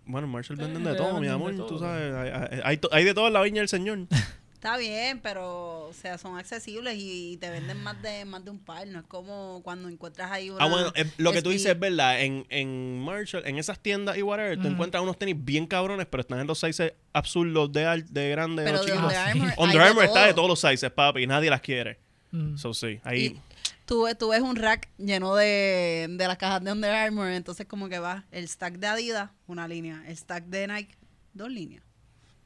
[0.05, 1.55] Bueno, Marshall venden Eh, de todo, venden mi amor.
[1.55, 1.65] todo.
[1.65, 3.99] Tú sabes, hay, hay- hay to- hay de todo en la viña del señor.
[4.57, 8.57] Está bien, pero o sea, son accesibles y te venden más de más de un
[8.57, 8.87] par.
[8.87, 10.65] No es como cuando encuentras ahí una.
[10.65, 12.19] ah, bueno, eh, lo que tú dices es verdad.
[12.21, 14.71] En, en Marshall, en esas tiendas y whatever, tú Ujú.
[14.73, 18.63] encuentras unos tenis bien cabrones, pero están en los sizes absurdos de, al- de grande
[18.63, 18.93] Pero o de.
[18.93, 19.39] Under Ah, sí.
[19.39, 19.53] Armour.
[19.59, 20.47] Under Armour está de todo.
[20.47, 21.99] todos los sizes, papi, y nadie las quiere.
[22.31, 22.57] Mm.
[22.57, 23.25] So, sí, ahí.
[23.25, 23.41] Y
[23.85, 27.67] tú, ves- tú ves un rack lleno de, de las cajas de Under Armour, entonces
[27.67, 30.97] como que va el stack de Adidas, una línea, el stack de Nike,
[31.33, 31.83] dos líneas.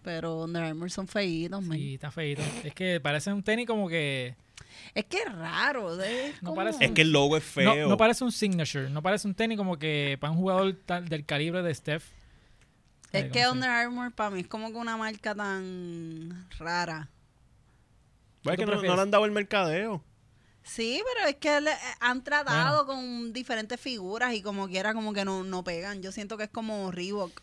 [0.03, 1.77] Pero Under Armour son feitos, man.
[1.77, 2.41] Sí, está feito.
[2.63, 4.35] Es que parece un tenis como que...
[4.95, 6.01] Es que es raro.
[6.01, 7.87] Es, No parece- es que el logo es feo.
[7.87, 11.25] no parece un signature, no parece un tenis como que para un jugador tal- del
[11.25, 12.03] calibre de Steph.
[13.11, 17.09] Es Eh, que Under Armour para mí es como que una marca tan rara.
[18.43, 20.03] Pues es ¿Qué que no, le han dado el mercadeo.
[20.63, 25.25] Sí, pero es que le- han tratado con diferentes figuras y como quiera como que
[25.25, 26.01] no, no pegan.
[26.01, 27.41] Yo siento que es como Reebok.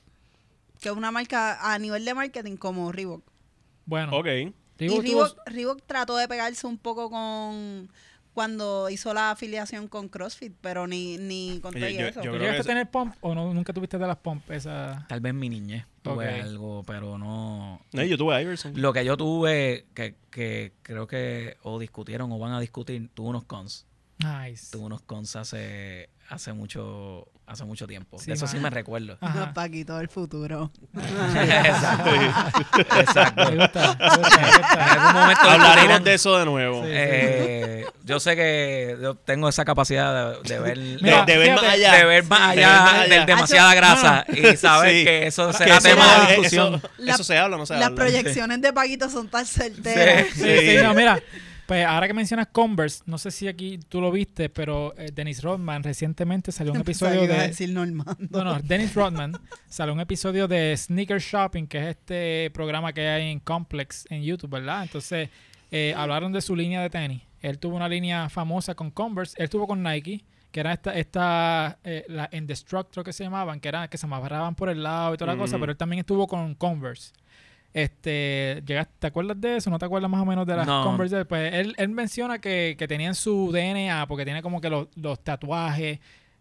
[0.80, 3.22] Que es una marca a nivel de marketing como Reebok.
[3.86, 4.26] Bueno, Ok.
[4.78, 7.90] Reebok y Reebok, Reebok trató de pegarse un poco con
[8.32, 12.22] cuando hizo la afiliación con CrossFit, pero ni, ni con Oye, todo yo- eso.
[12.22, 14.48] yo ¿Tú llegaste a tener pump o no, nunca tuviste de las pump?
[14.52, 15.04] Esa...
[15.08, 17.80] Tal vez mi niñez tuve algo, pero no.
[17.92, 18.80] No, yo tuve a Iverson.
[18.80, 23.30] Lo que yo tuve, que, que creo que o discutieron o van a discutir, tuve
[23.30, 23.84] unos cons.
[24.18, 24.70] Nice.
[24.70, 28.18] Tuve unos cons hace, hace mucho hace mucho tiempo.
[28.18, 29.18] Sí, De eso sí me recuerdo.
[29.54, 30.70] Paquito del futuro.
[30.94, 32.10] Exacto.
[33.00, 33.50] Exacto.
[33.50, 34.38] Me gusta, me gusta,
[34.76, 36.82] me En algún momento Hablaremos de eso de nuevo.
[36.84, 36.90] Sí.
[36.92, 41.54] eh, yo sé que yo tengo esa capacidad de, de ver Mira, de, de ver
[41.54, 41.94] más allá.
[41.94, 45.04] de ver más allá de demasiada grasa y saber Sí.
[45.04, 46.82] que eso Que será tema de discusión.
[46.98, 47.96] La- eso se habla, no se Las habla.
[47.96, 50.26] proyecciones de Paquito son tan certeras.
[50.34, 50.40] Sí.
[50.42, 51.20] Sí, sí, no, mira,
[51.68, 55.42] pues ahora que mencionas Converse, no sé si aquí tú lo viste, pero eh, Dennis
[55.42, 57.48] Rodman recientemente salió un episodio a de...
[57.48, 58.16] decir Normando.
[58.30, 59.34] No, no, Dennis Rodman
[59.68, 64.22] salió un episodio de Sneaker Shopping, que es este programa que hay en Complex en
[64.22, 64.82] YouTube, ¿verdad?
[64.82, 65.28] Entonces,
[65.70, 67.20] eh, hablaron de su línea de tenis.
[67.42, 71.78] Él tuvo una línea famosa con Converse, él tuvo con Nike, que era esta, esta
[71.84, 75.18] eh, la Indestructor que se llamaban, que era que se amarraban por el lado y
[75.18, 75.60] toda la cosa, Ujú.
[75.60, 77.12] pero él también estuvo con Converse.
[77.72, 79.70] Este, llegaste, ¿te acuerdas de eso?
[79.70, 80.84] ¿No te acuerdas más o menos de las No.
[80.84, 81.24] Converse?
[81.26, 85.22] Pues él, él menciona que, que tenían su DNA porque tiene como que los, los
[85.22, 86.00] tatuajes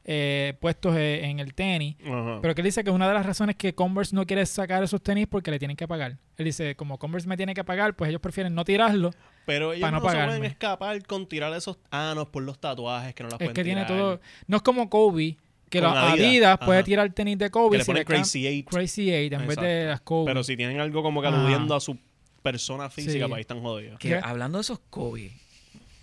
[0.09, 1.97] eh, puestos eh, en el tenis.
[2.05, 2.39] Ajá.
[2.41, 5.03] Pero que él dice que una de las razones que Converse no quiere sacar esos
[5.03, 6.17] tenis porque le tienen que pagar.
[6.38, 9.11] Él dice, como Converse me tiene que pagar, pues ellos prefieren no tirarlo.
[9.45, 10.47] Pero ellos pa' no, no se pueden pagarme.
[10.47, 13.84] escapar con tirar esos anos por los tatuajes que no las Es pueden que tiene
[13.84, 14.21] todo...
[14.47, 15.38] No es como Kobe,
[15.70, 18.47] que los Adidas, Adidas, puede tirar tenis de Que Kobe le si ponen le Crazy
[18.47, 18.68] Eight.
[18.70, 20.26] Crazy 8 en vez de las Kobe.
[20.32, 21.97] Pero si tienen algo como que aludiendo a su
[22.41, 23.20] persona física, Sí.
[23.20, 23.99] pues ahí están jodidos.
[23.99, 25.32] Que hablando de esos Kobe,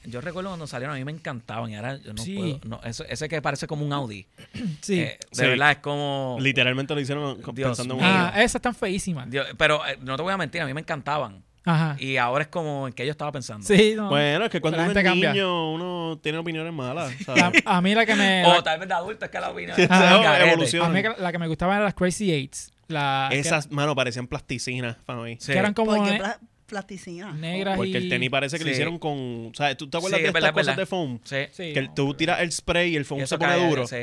[0.05, 2.35] yo recuerdo cuando salieron, a mí me encantaban y ahora yo no Sí.
[2.37, 2.61] puedo.
[2.67, 4.27] No, eso- ese que parece como un Audi.
[4.83, 5.01] sí.
[5.01, 5.43] Eh, de Sí.
[5.47, 6.37] verdad es como.
[6.41, 9.31] Literalmente lo hicieron Dios pensando en un ah, esas están feísimas.
[9.31, 11.43] Dios, pero eh, no te voy a mentir, a mí me encantaban.
[11.65, 11.97] Ajá.
[11.99, 13.67] Y ahora es como en que yo estaba pensando.
[13.67, 14.09] Sí, no.
[14.11, 15.33] Bueno, es que cuando La uno es cambia.
[15.33, 17.13] niño, uno tiene opiniones malas.
[17.29, 17.63] a, ¿sabes?
[17.65, 18.45] a mí la que me...
[18.59, 19.77] O tal vez de adulto es que la opinión.
[19.91, 22.71] A mí la que me gustaban eran las Crazy Eights.
[22.89, 25.37] La, que- Esas, mano, parecían plasticinas para mí.
[25.41, 25.53] Sí.
[25.53, 27.33] que eran como Porque ne- pla- plasticina.
[27.33, 27.97] negras Porque y...
[27.97, 29.53] el tenis parece que lo hicieron con...
[29.55, 29.77] ¿Sabes?
[29.79, 30.83] ¿Tú te acuerdas Sí, de es verdad, estas es cosas verdad.
[30.83, 31.19] de foam?
[31.25, 31.37] Sí.
[31.53, 33.87] Sí, Que tú tiras el spray y el foam Y se pone cae, duro.
[33.87, 33.97] sí.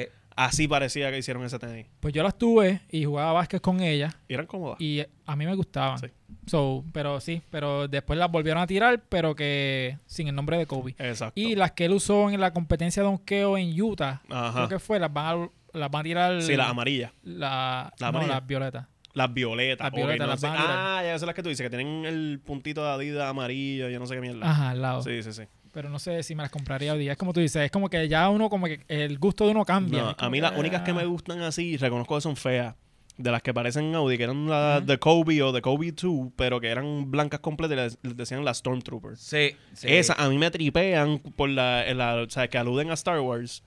[0.46, 1.86] Así parecía que hicieron ese tenis.
[2.00, 4.80] Pues yo las tuve y jugaba básquet con ellas Y eran cómodas.
[4.82, 6.00] y a mí me gustaban.
[6.00, 6.08] Sí.
[6.48, 10.66] So, pero sí, pero después las volvieron a tirar, pero que sin el nombre de
[10.66, 10.96] Kobe.
[10.98, 11.40] Exacto.
[11.40, 14.54] Y las que él usó en la competencia de donkeo en Utah, Ajá.
[14.54, 16.42] creo que fue, las van a, las van a tirar.
[16.42, 17.12] Sí, las amarillas.
[17.24, 18.88] la, La no, las violetas.
[19.14, 19.86] Las violetas.
[19.86, 20.48] Las violetas, no las sé.
[20.48, 20.76] van a tirar.
[20.80, 24.00] Ah, ya son las que tú dices, que tienen el puntito de Adidas amarillo, yo
[24.00, 24.50] no sé qué mierda.
[24.50, 25.04] Ajá, al lado.
[25.04, 25.44] Sí, sí, sí.
[25.72, 27.14] Pero no sé si me las compraría hoy día.
[27.14, 29.64] Es como tú dices, es como que ya uno, como que el gusto de uno
[29.66, 30.02] cambia.
[30.04, 32.76] No, a mí las únicas que me ah, gustan así, reconozco que son feas.
[33.18, 36.60] De las que parecen Audi, que eran las de Kobe o de Kobe 2, pero
[36.60, 39.20] que eran blancas completas, y les, les decían las Stormtroopers.
[39.20, 39.88] Sí, sí.
[39.90, 43.64] Esas a mí me tripean por la, la- o sea, que aluden a Star Wars,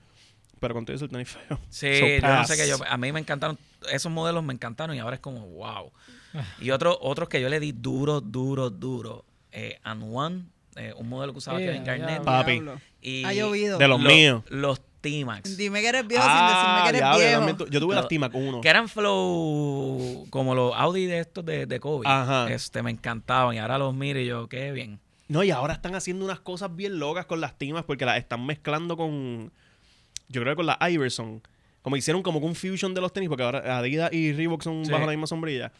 [0.59, 1.59] pero con todo eso el tenis feo.
[1.69, 3.57] Sí, So yo no sé que yo, a mí me encantaron,
[3.91, 5.91] esos modelos me encantaron y ahora es como, wow.
[6.33, 6.43] Ah.
[6.59, 9.25] Y otros otros que yo le di duro, duro, duro.
[9.51, 10.45] Eh, and One,
[10.75, 12.23] eh, un modelo que usaba Eh, Kevin Garnett.
[12.23, 12.61] Papi.
[13.01, 13.77] Y Ha llovido.
[13.77, 14.43] De los lo- míos.
[14.49, 15.55] Los T-Max.
[15.57, 17.67] Dime que eres viejo sin decirme que eres Ah, diablo, viejo.
[17.71, 18.61] yo tuve las T-Mac 1.
[18.61, 22.07] Que eran flow como los Audi de estos de, de Kobe.
[22.07, 22.51] Ajá.
[22.51, 23.55] Este, me encantaban.
[23.55, 24.99] Y ahora los miro y yo, qué bien.
[25.27, 28.45] No, y ahora están haciendo unas cosas bien locas con las Timas porque las están
[28.45, 29.51] mezclando con.
[30.27, 31.41] Yo creo que con la Iverson.
[31.81, 34.91] Como hicieron como un fusion de los tenis, porque ahora Adidas y Reebok son Sí.
[34.91, 35.71] bajo la misma sombrilla.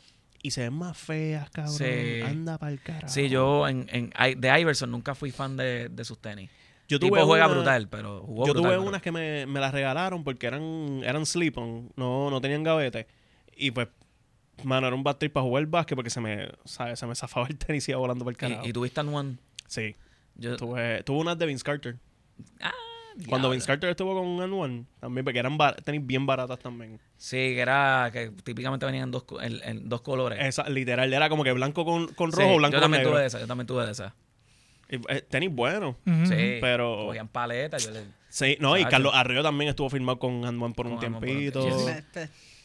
[0.46, 1.74] Y se ven más feas, cabrón.
[1.74, 2.22] Sí.
[2.24, 3.08] Anda pa'l carajo.
[3.12, 6.52] Sí, yo en, en, de Iverson nunca fui fan de, de sus tenis.
[6.88, 9.74] yo tipo juega brutal, pero jugó Yo brutal, tuve pero- unas que me, me las
[9.74, 13.08] regalaron porque eran, eran slip-on, no, no tenían gavete.
[13.58, 13.88] Y pues,
[14.64, 17.00] mano, era un bad para jugar básquet porque se me, ¿sabes?
[17.00, 18.62] Se me zafaba el tenis y iba volando por el carajo.
[18.66, 19.38] Y, y tuviste and One.
[19.68, 19.96] Sí.
[20.36, 21.98] Yo, Tuve, tuve unas de Vince Carter.
[22.62, 22.72] ah,
[23.30, 23.50] Cuando.
[23.50, 27.00] Vince Carter estuvo con un One, también, porque eran bar- tenis bien baratas también.
[27.18, 30.40] Sí, que era que típicamente venían en dos, en, en dos colores.
[30.42, 33.12] Esa, literal, era como que blanco con, con Sí, rojo, blanco yo con también negro.
[33.14, 34.14] tuve de esa, yo también tuve de esa.
[34.90, 35.98] Y, eh, tenis bueno.
[36.26, 37.84] Sí, pero- cogían paletas.
[37.86, 38.84] Yo le- Sí, no, y.
[38.86, 41.66] Carlos Arroyo también estuvo firmado con One por Con por un tiempito.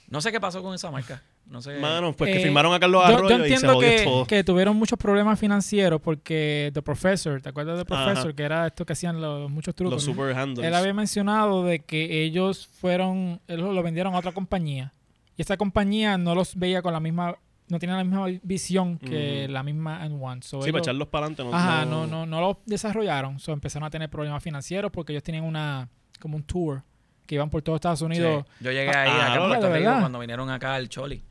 [0.09, 1.23] No sé qué pasó con esa marca.
[1.51, 1.79] No sé.
[1.81, 4.05] Mano, pues que Eh, firmaron a Carlos Yo, Arroyo yo y se entiendo jodió que,
[4.05, 4.25] todo.
[4.25, 8.05] que tuvieron muchos problemas financieros porque The Professor, ¿te acuerdas de The Ajá.
[8.05, 8.35] Professor?
[8.37, 9.95] Que era esto que hacían los, muchos trucos.
[9.95, 10.65] Los super handles.
[10.65, 14.93] Él había mencionado de que ellos fueron, ellos lo vendieron a otra compañía.
[15.37, 17.37] Y esa compañía no los veía con la misma,
[17.69, 20.43] no tenía la misma visión que la misma and One.
[20.43, 21.45] So, Sí, ellos- para echarlos para adelante.
[21.51, 23.41] No, Ajá, no, no, no lo desarrollaron.
[23.41, 25.89] So, empezaron a tener problemas financieros porque ellos tenían una,
[26.21, 26.83] como un tour
[27.27, 28.05] que iban por todo Estados Sí.
[28.05, 28.45] Unidos.
[28.61, 31.23] Yo llegué ahí Ah, acá en ¿de Puerto Rico cuando vinieron acá al Choli.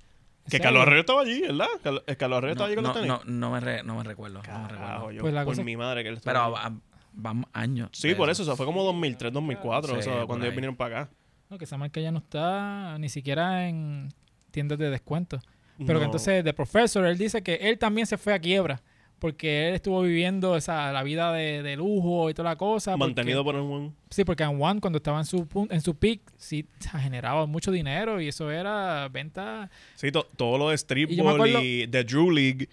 [0.50, 0.82] Que ¿En Carlos?
[0.84, 1.68] Arroyo estaba allí, ¿verdad?
[1.84, 3.08] Carlos, el Carlos Arroyo No, estaba allí con no, los tenis.
[3.08, 4.36] no, no me re- no me recuerdo.
[4.36, 5.12] no me Carajo, recuerdo.
[5.12, 6.74] yo Pues la por cosa- mi madre que él estaba Pero ah,
[7.14, 7.90] van años.
[7.94, 8.44] Sí, por eso.
[8.44, 9.94] O sea, fue como 2003, 2004.
[9.94, 10.48] Sí, o sea, cuando ahí.
[10.50, 11.12] ellos vinieron para acá.
[11.50, 14.10] No, que esa marca ya no está ni siquiera en
[14.52, 15.40] tiendas de descuento.
[15.80, 16.00] Pero No.
[16.00, 18.82] que entonces The Professor, él dice que él también se fue a quiebra.
[19.20, 22.92] Porque él estuvo viviendo esa, la vida de, de lujo y toda la cosa.
[22.94, 23.92] porque- Mantenido por un One.
[24.10, 26.66] Sí, porque One, cuando estaba en su, en su peak, sí
[27.02, 29.70] generaba mucho dinero y eso era venta.
[29.96, 30.76] Sí, to- todo lo de
[31.10, 32.70] Y acuerdo- y de Drew League,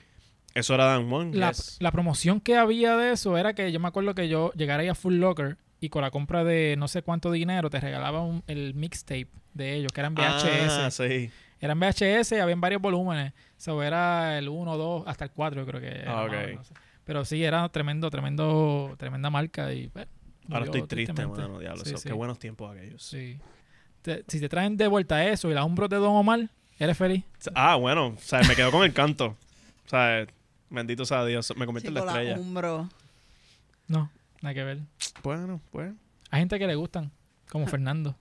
[0.55, 1.36] eso era Dan One.
[1.36, 1.76] La, yes.
[1.80, 4.88] la promoción que había de eso era que yo me acuerdo que yo llegara ahí
[4.88, 8.72] a Full Locker y con la compra de no sé cuánto dinero te regalaban el
[8.74, 10.70] mixtape de ellos, que eran VHS.
[10.70, 11.30] Ah, sí.
[11.61, 13.32] Eran VHS y habían varios volúmenes.
[13.59, 16.26] Eso era el 1, 2, hasta el 4 yo creo que era, Ah, más o
[16.26, 16.46] ok.
[16.46, 16.72] menos.
[17.04, 20.07] Pero sí, era tremendo, tremendo, tremenda marca y pues,
[20.50, 21.59] Ahora estoy triste, mano.
[21.59, 22.09] Diablo, Sí, eso- sí.
[22.09, 23.02] Qué buenos tiempos aquellos.
[23.02, 23.38] Sí.
[24.02, 26.48] Te- si te traen de vuelta eso y la hombros de Don Omar,
[26.78, 27.24] eres feliz.
[27.54, 28.09] Ah, bueno.
[28.09, 29.36] O sea, me quedo con el canto.
[29.86, 30.26] O sea,
[30.70, 31.52] bendito sea Dios.
[31.57, 32.40] Me convierte Chico, en la la estrella.
[32.40, 32.88] hombro.
[33.88, 34.11] No,
[34.42, 34.78] nada que ver.
[35.22, 35.92] Bueno, pues.
[36.30, 37.11] Hay gente que le gustan,
[37.50, 38.14] como Fernando.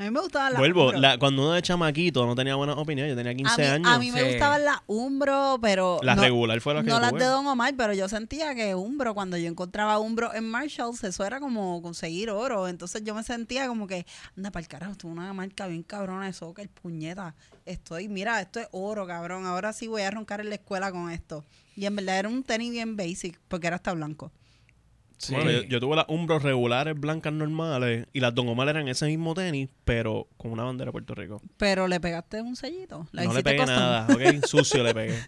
[0.00, 0.84] A mí me gustaban las Vuelvo.
[0.86, 0.98] Umbro.
[0.98, 3.12] la- cuando uno de chamaquito no tenía buenas opiniones.
[3.12, 3.88] Yo tenía 15 a mí, años.
[3.92, 4.26] a mí me Sí.
[4.30, 7.20] gustaban las Umbro, pero la no, regular fue la que no yo las tuve.
[7.20, 11.22] de Don Omar, pero yo sentía que Umbro, cuando yo encontraba Umbro en Marshalls, eso
[11.26, 12.66] era como conseguir oro.
[12.66, 14.06] Entonces yo me sentía como que,
[14.38, 17.34] anda para el carajo, esto es una marca bien cabrona de soccer, puñeta.
[17.66, 19.44] Estoy, mira, esto es oro, cabrón.
[19.44, 21.44] Ahora sí voy a roncar en la escuela con esto.
[21.76, 24.32] Y en verdad era un tenis bien basic, porque era hasta blanco.
[25.22, 25.34] Sí.
[25.34, 29.04] Bueno, yo, yo tuve las Umbros regulares blancas normales y las Don Omar eran ese
[29.04, 31.42] mismo tenis, pero con una bandera de Puerto Rico.
[31.58, 33.06] Pero le pegaste un sellito.
[33.12, 33.76] La no le pegué custom.
[33.76, 34.44] nada, ¿ok?
[34.46, 35.18] Sucio le pegué.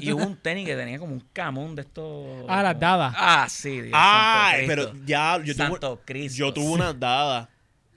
[0.00, 2.26] Y hubo un tenis que tenía como un camón de estos.
[2.48, 3.14] Ah, las dadas.
[3.18, 3.82] Ah, sí.
[3.82, 6.38] Dios Ay, santo pero ya, yo tuve, Santo Cristo.
[6.38, 7.48] yo tuve unas dadas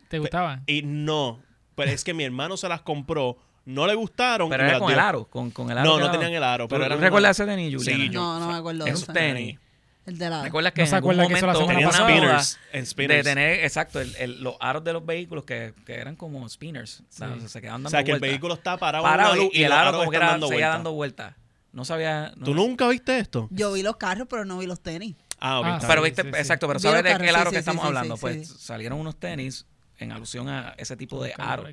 [0.09, 0.63] ¿Te gustaban?
[0.67, 1.39] y no,
[1.75, 4.49] pero es que mi hermano se las compró, no le gustaron.
[4.49, 5.23] Pero era con el aro.
[5.29, 7.53] Con, con el aro No, no era- tenían el aro, pero ¿Tú eran recuerdas una-
[7.53, 8.03] ese tenis, Juliana?
[8.03, 9.13] Sí, yo- No, no me acuerdo de Esos ese.
[9.13, 9.57] tenis.
[10.05, 10.41] El de la...
[10.43, 13.23] ¿Recuerdas que ¿No en algún que momento Tenían moda spinners, en de spinners.
[13.23, 17.01] tener, exacto, el- el- los aros de los vehículos que, que eran como spinners.
[17.01, 17.47] O sea, Sí.
[17.47, 19.99] se quedaban dando o sea, que el vehículo está parado, Parado y, y el aro
[19.99, 20.75] como que era, dando seguía vueltas.
[20.77, 21.35] dando vueltas.
[21.71, 22.33] No sabía...
[22.35, 23.47] no ¿Tú nunca viste esto?
[23.51, 25.15] Yo vi los carros, pero no vi los tenis.
[25.39, 25.65] Ah, ok.
[25.67, 26.37] Ah, Pero Sí, viste, sí, sí.
[26.39, 28.15] exacto, pero Vi ¿sabes de qué aro sí, que sí, estamos sí, hablando?
[28.17, 28.55] sí, pues sí.
[28.59, 29.65] salieron unos tenis
[29.99, 31.65] en alusión a ese tipo de aro.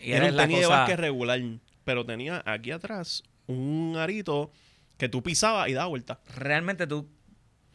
[0.00, 1.40] Y Era un tenis de básquet regular,
[1.84, 4.50] pero tenía aquí atrás un arito
[4.98, 6.18] que tú pisabas y daba vuelta.
[6.34, 7.06] realmente tú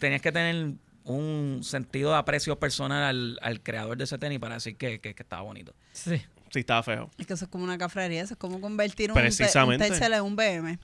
[0.02, 0.74] tenías que tener
[1.06, 5.16] un sentido de aprecio personal al, al creador de ese tenis para decir que, que-
[5.16, 5.74] que estaba bonito.
[5.94, 6.22] Sí.
[6.52, 7.10] Sí, estaba feo.
[7.18, 9.88] Es que eso es como una cafrería, eso es como convertir un, te- un Precisamente.
[9.88, 10.80] Telcel en un BM.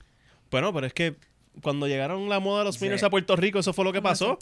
[0.50, 1.16] Bueno, pero es que
[1.62, 2.78] cuando llegaron la moda de los Sí.
[2.80, 4.38] spinners a Puerto Rico, eso fue lo que pasó.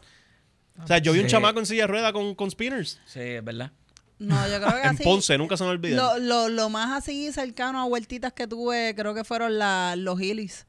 [0.83, 3.01] O sea, yo vi un chamaco en silla de rueda con, con spinners.
[3.07, 3.72] Sí, es verdad.
[4.18, 5.03] No, yo creo que En así.
[5.05, 5.97] Ponce, nunca se me olvida.
[5.97, 10.20] Lo, lo, lo más así cercano a vueltitas que tuve, creo que fueron la, los
[10.20, 10.66] Hillis.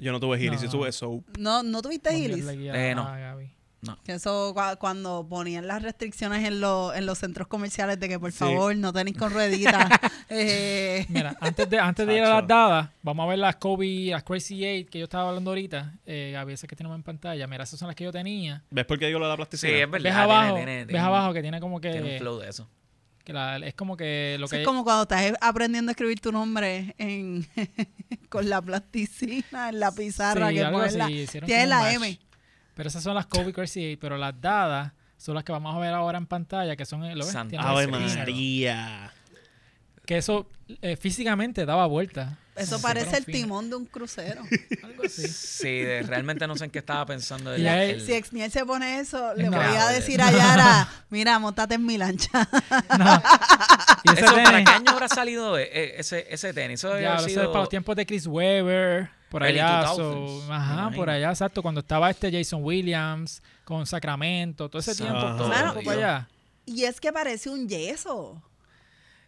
[0.00, 0.70] Yo no tuve Healy, sí No.
[0.72, 1.22] tuve Soap.
[1.38, 3.02] ¿No, ¿no tuviste guía Eh, no.
[3.06, 3.50] a Gaby.
[4.04, 8.18] Que eso cua- cuando ponían las restricciones en, los en los centros comerciales de que
[8.18, 8.38] por Sí.
[8.40, 9.88] favor no tenéis con rueditas.
[10.28, 14.10] eh, Mira, antes de, antes de ir a las dadas, vamos a ver las Kobe,
[14.10, 15.94] las Crazy 8 que yo estaba hablando ahorita.
[16.04, 17.46] Eh, Gaby, esas que tenemos en pantalla.
[17.46, 18.62] Mira, esas son las que yo tenía.
[18.70, 19.72] ¿Ves por qué digo lo de la Sí, plasticidad?
[19.82, 19.92] es verdad.
[19.92, 22.48] ves tiene- abajo, tiene- ves tiene- abajo que tiene como que, Tiene un flow de
[22.50, 22.68] eso.
[23.32, 26.32] La- es como que lo eso que es como cuando estás aprendiendo a escribir tu
[26.32, 27.46] nombre en
[28.28, 31.92] con la plasticina en la pizarra Sí, que algo pones la, tiene la.
[31.92, 32.18] M.
[32.74, 35.78] Pero esas son las Kobe Crazy 8, pero las dadas son las que vamos a
[35.78, 37.30] ver ahora en pantalla, que son, ¿lo ves?
[37.48, 37.86] Tienen Ave.
[37.88, 39.12] María.
[40.06, 40.48] Que eso
[40.80, 42.38] eh, físicamente daba vuelta.
[42.60, 44.42] Eso Sí, parece el timón de un crucero.
[44.82, 45.26] Algo así.
[45.28, 47.54] Sí, de- realmente no sé en qué estaba pensando.
[47.54, 49.56] El- el- Si Exniel se pone eso, le No.
[49.56, 52.48] voy a decir a Yara, mira, montate en mi lancha.
[52.98, 53.22] No.
[54.04, 56.80] Y ese ¿Eso para tenis- qué año habrá salido eh, eh, ese, ese tenis?
[56.82, 57.48] Eso Ya, sido...
[57.52, 59.84] para los tiempos de Chris Webber, por Early allá.
[59.92, 59.96] 2000s,
[60.46, 61.60] so, ajá, por allá, exacto.
[61.62, 65.74] Cuando estaba este Jason Williams con Sacramento, todo ese tiempo, todo Claro.
[65.84, 66.28] para allá.
[66.64, 68.42] Y es que parece un yeso.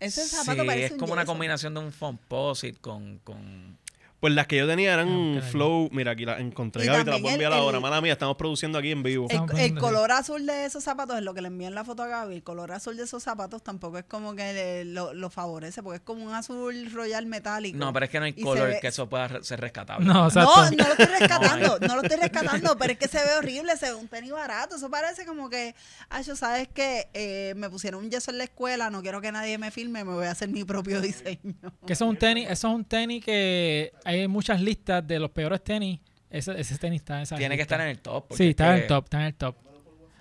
[0.03, 3.19] Ese zapato sí, parece es un como una combinación de un Fomposite con...
[3.19, 3.79] con...
[4.23, 5.89] Pues las que yo tenía eran Ah, flow.
[5.91, 6.85] Mira, aquí las encontré.
[6.85, 7.81] Y Gaby, te las voy a enviar ahora.
[7.81, 9.27] Mala mía, estamos produciendo aquí en vivo.
[9.59, 12.37] El, color azul de esos zapatos es lo que le envían la foto a Gaby.
[12.37, 15.97] El color azul de esos zapatos tampoco es como que le- lo, lo favorece, porque
[15.97, 17.77] es como un azul royal metálico.
[17.77, 20.07] No, pero es que no hay color ve- que eso pueda ser rescatable.
[20.07, 20.71] No, No, exacto.
[20.71, 23.87] no lo estoy rescatando, no lo estoy rescatando, pero es que se ve horrible, se
[23.87, 24.77] ve un tenis barato.
[24.77, 25.75] Eso parece como que,
[26.11, 29.33] ay, yo sabes que eh, me pusieron un yeso en la escuela, no quiero que
[29.33, 31.41] nadie me filme, me voy a hacer mi propio diseño.
[31.85, 35.31] Que eso es un tenis, eso es un tenis que hay muchas listas de los
[35.31, 36.01] peores tenis.
[36.31, 38.27] Ese, ese tenis está en esa Tiene que estar en el top.
[38.31, 39.57] Sí, es está en el top, está en el top.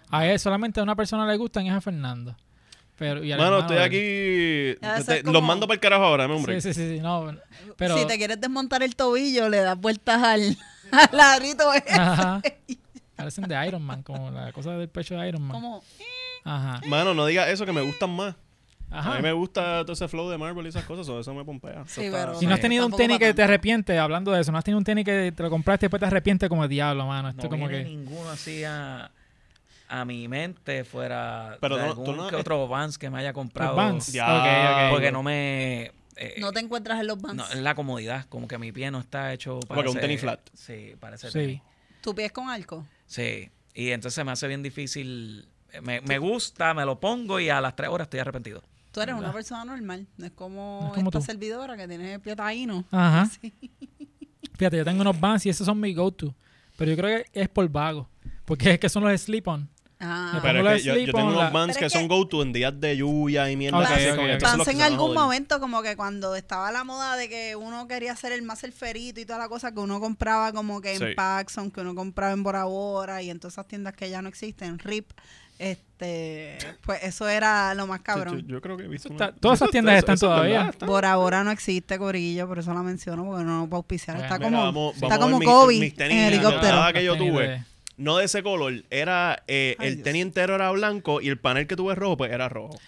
[0.09, 2.35] A él solamente a una persona le gustan y es a Fernando.
[2.97, 4.77] Pero, y Mano, estoy aquí.
[5.07, 6.61] Te- como- Los mando para el carajo ahora, mi hombre.
[6.61, 7.35] Sí, sí, sí, sí, no.
[7.77, 10.57] Pero, si te quieres desmontar el tobillo, le das vueltas al,
[10.91, 11.93] al ladrito ese.
[11.93, 12.41] Ajá.
[13.15, 15.51] Parecen de Iron Man, como la cosa del pecho de Iron Man.
[15.53, 15.83] Como,
[16.43, 16.81] Ajá.
[16.87, 18.35] Mano, no digas eso que me gustan más.
[18.91, 21.45] A mí me gusta todo ese flow de Marvel y esas cosas, so eso me
[21.45, 21.83] pompea.
[21.87, 24.41] sí, está- pero Y no has sí, tenido un tenis que te arrepientes, hablando de
[24.41, 26.67] eso, no has tenido un tenis que te lo compraste y después te arrepientes como
[26.67, 27.29] diablo, mano.
[27.29, 27.89] Esto No como viene que...
[27.89, 29.09] ninguno así a,
[29.87, 33.19] a mi mente fuera Pero de no- algún tú no- que otro Vans que me
[33.19, 33.75] haya comprado.
[33.75, 34.11] Vans.
[34.11, 34.89] Ya.
[34.91, 35.91] Porque no me...
[36.17, 37.35] eh, No te encuentras en los Vans.
[37.37, 40.19] no, es la comodidad, como que mi pie no está hecho para Porque un tenis
[40.19, 40.41] flat.
[40.53, 41.39] Sí, para ese Sí.
[41.39, 41.61] tenis.
[42.01, 42.85] Tu pie es con arco.
[43.05, 45.47] Sí, y entonces me hace bien difícil.
[45.81, 48.61] Me, me gusta, me lo pongo y a las tres horas estoy arrepentido.
[48.91, 50.07] Tú eres una persona normal.
[50.17, 51.25] No es como, No es como esta tú.
[51.25, 52.85] servidora que tiene el pie taíno.
[52.91, 53.29] Ajá.
[53.41, 53.53] Sí.
[54.57, 56.35] Fíjate, yo tengo unos Vans y esos son mi go-to.
[56.77, 58.07] Pero yo creo que es por vago.
[58.45, 59.67] Porque es que son los slip-on.
[60.03, 62.97] Ah, Pero es que yo, tengo unos Pero que es son go-to en días de
[62.97, 63.79] lluvia y mierda.
[63.79, 64.37] Ok, así, ok, como que ok.
[64.37, 67.29] esos son los Vans que en algún momento, como que cuando estaba la moda de
[67.29, 70.81] que uno quería ser el más surferito y toda la cosa, que uno compraba como
[70.81, 71.05] que en Sí.
[71.15, 74.29] Paxson, que uno compraba en Bora Bora y en todas esas tiendas que ya no
[74.29, 75.11] existen, RIP,
[75.61, 78.41] este, pues eso era lo más cabrón.
[78.41, 80.29] Yo, yo creo que he visto Está- una- todas esas tiendas eso- están eso es
[80.31, 80.69] verdad, todavía.
[80.71, 84.17] está- Bora Bora no existe, Corillo, por eso la menciono, porque no va a auspiciar.
[84.17, 86.75] Está mira, como, vamos- está vamos como mis- Kobe mis tenis en helicóptero.
[86.75, 87.63] nada que yo tuve.
[87.97, 90.03] No de ese color, era eh, Ay, el Dios.
[90.05, 92.79] tenis entero era blanco y el panel que tuve rojo, pues era rojo.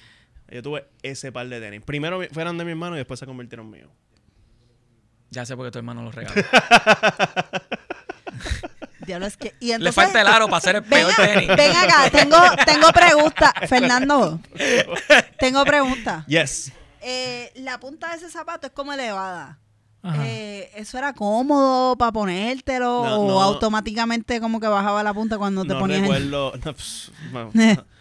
[0.50, 1.82] Yo tuve ese par de tenis.
[1.86, 3.90] Primero fueran de mi hermano y después se convirtieron míos.
[5.30, 6.34] Ya sé por qué tu hermano los regaló.
[9.06, 11.48] Diablo, es que, y Le entonces, falta el aro para hacer el Ven, peor tenis.
[11.48, 13.54] ven acá, tengo, tengo pregunta.
[13.68, 14.40] Fernando,
[15.40, 16.26] tengo pregunta.
[16.28, 16.72] Yes.
[17.02, 19.60] Eh, la punta de ese zapato es como elevada.
[20.26, 23.42] Eh, ¿Eso era cómodo para ponértelo No, o no.
[23.42, 26.54] automáticamente como que bajaba la punta cuando te no ponías el- recuerdo.
[26.66, 27.52] no, pss, no,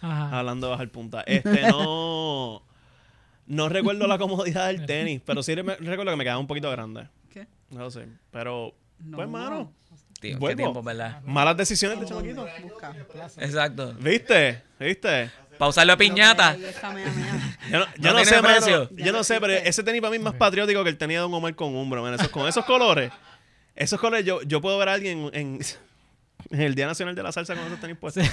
[0.01, 0.39] Ajá.
[0.39, 1.21] hablando de bajar punta.
[1.25, 2.61] Este no.
[3.45, 6.69] No recuerdo la comodidad del tenis, pero sí me- recuerdo que me quedaba un poquito
[6.71, 7.07] grande.
[7.29, 7.47] ¿Qué?
[7.69, 8.07] No sé.
[8.31, 9.15] Pero, No.
[9.17, 9.71] pues, mano.
[10.23, 11.21] Tío, qué tiempo, ¿verdad?
[11.25, 12.47] Malas decisiones de chamaquito.
[12.61, 12.95] Busca.
[13.39, 13.93] Exacto.
[13.99, 14.61] ¿Viste?
[14.79, 15.29] ¿Viste?
[15.57, 16.55] Para usarlo de piñata.
[16.55, 20.17] Yo no, yo No no tiene sé, yo no sé, pero ese tenis para mí
[20.17, 22.13] es más patriótico que el tenis de Don Omar con Umbro, man.
[22.13, 23.11] Esos, con esos colores,
[23.75, 25.59] esos colores, yo, yo puedo ver a alguien en,
[26.51, 28.25] En el Día Nacional de la Salsa con esos tenis puestos.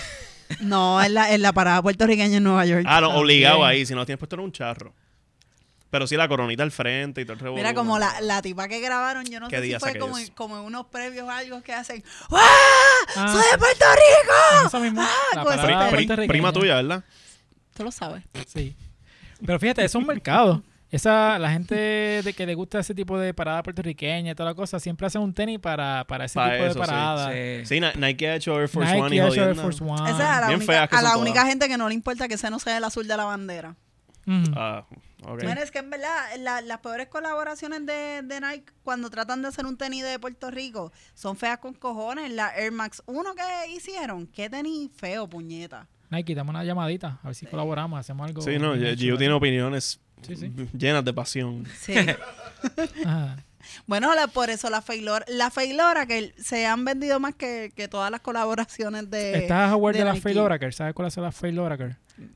[0.61, 2.85] No, en la, en la parada puertorriqueña en Nueva York.
[2.87, 3.87] Ah, no, obligado ahí.
[3.87, 4.93] Si no tienes puesto en un charro.
[5.91, 7.57] Pero sí, la coronita al frente y todo el revolú.
[7.57, 10.57] Mira, como la, la tipa que grabaron, yo no ¿Qué sé si fue como, como
[10.59, 12.39] en unos previos o algo que hacen ¡Wow!
[13.17, 14.67] Ah, ¡Soy de Puerto Rico!
[14.69, 17.03] eso mismo, Ah, Pri- pri- prima tuya, ¿verdad?
[17.77, 18.23] Tú lo sabes.
[18.47, 18.77] Sí.
[19.45, 20.63] Pero fíjate, es un mercado.
[20.93, 24.55] Esa, la gente de que le gusta ese tipo de parada puertorriqueña y toda la
[24.57, 27.33] cosa, siempre hacen un tenis para, para ese Para tipo eso, de parada.
[27.33, 27.67] Sí.
[27.67, 29.63] Sí, Ni- Nike ha hecho Air Force Nike One y ha hecho Air jodiendo.
[29.63, 30.11] Force One.
[30.11, 32.35] Esa es a la, bien única, a la única gente que no le importa que
[32.35, 33.77] ese no sea el azul de la bandera.
[34.31, 34.53] Ujú.
[34.57, 34.87] Ah,
[35.25, 35.41] ok.
[35.43, 39.49] Mira, es que en verdad la- las peores colaboraciones de, de Nike cuando tratan de
[39.49, 42.31] hacer un tenis de Puerto Rico son feas con cojones.
[42.33, 45.89] La Air Max 1 que hicieron, qué tenis feo, puñeta.
[46.11, 48.43] Nike, dame una llamadita, a ver si colaboramos, hacemos algo.
[48.43, 50.53] Sí, no, Gio tiene opiniones Sí, sí.
[50.77, 51.65] llenas de pasión.
[51.79, 51.95] Sí.
[53.87, 57.89] Bueno, la- por eso la Failora, la Failora que se han vendido más que, que
[57.89, 60.21] todas las colaboraciones de ¿Estás aware de, de.
[60.21, 60.73] Fail Oracle?
[60.73, 61.59] ¿Sabes cuáles son las Fail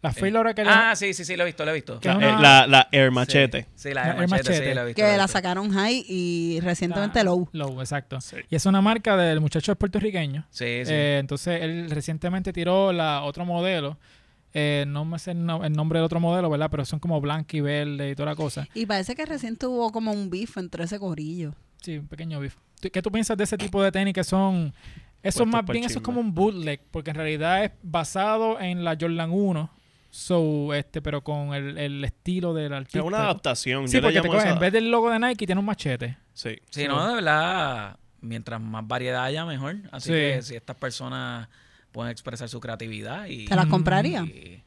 [0.03, 2.01] Las Eh, Fail Oracle Ah, sí, sí, sí, lo he visto, lo he visto.
[2.01, 3.63] Que La, una- eh, la- la Air Machete.
[3.75, 4.69] Sí, sí, la, La Air Air machete, Machete.
[4.71, 5.03] sí, lo he visto.
[5.03, 7.49] que la sacaron high y recientemente low.
[7.53, 8.21] Low, exacto.
[8.21, 8.37] Sí.
[8.51, 10.47] Y es una marca del muchacho es puertorriqueño.
[10.51, 10.93] Sí, sí.
[10.93, 13.99] Eh, entonces él recientemente tiró la otro modelo.
[14.57, 16.69] Eh, no me sé el, no- el nombre del otro modelo, ¿verdad?
[16.71, 18.69] Pero son como blanca y verde y toda la cosa.
[18.75, 21.55] Y parece que recién tuvo como un beef entre ese corillo.
[21.83, 22.41] Sí, un pequeño.
[22.81, 24.73] ¿Tú- ¿Qué tú piensas de ese tipo de tenis que son...
[25.25, 28.97] Eso más bien, eso es como un bootleg, porque en realidad es basado en la
[29.01, 29.71] Jordan 1,
[30.11, 32.99] so, este, pero con el, el estilo del artista.
[33.01, 33.89] Es una adaptación.
[33.89, 36.17] Sí, Yo porque te esa- en vez del logo de Nike tiene un machete.
[36.35, 36.57] Sí.
[36.71, 39.77] Sí, no, de verdad, mientras más variedad haya, mejor.
[39.93, 40.15] Así Sí.
[40.15, 41.49] que si estas personas
[41.91, 43.47] pueden expresar su creatividad y...
[43.47, 43.71] ¿Te las Mm.
[43.71, 44.21] compraría?
[44.23, 44.63] y-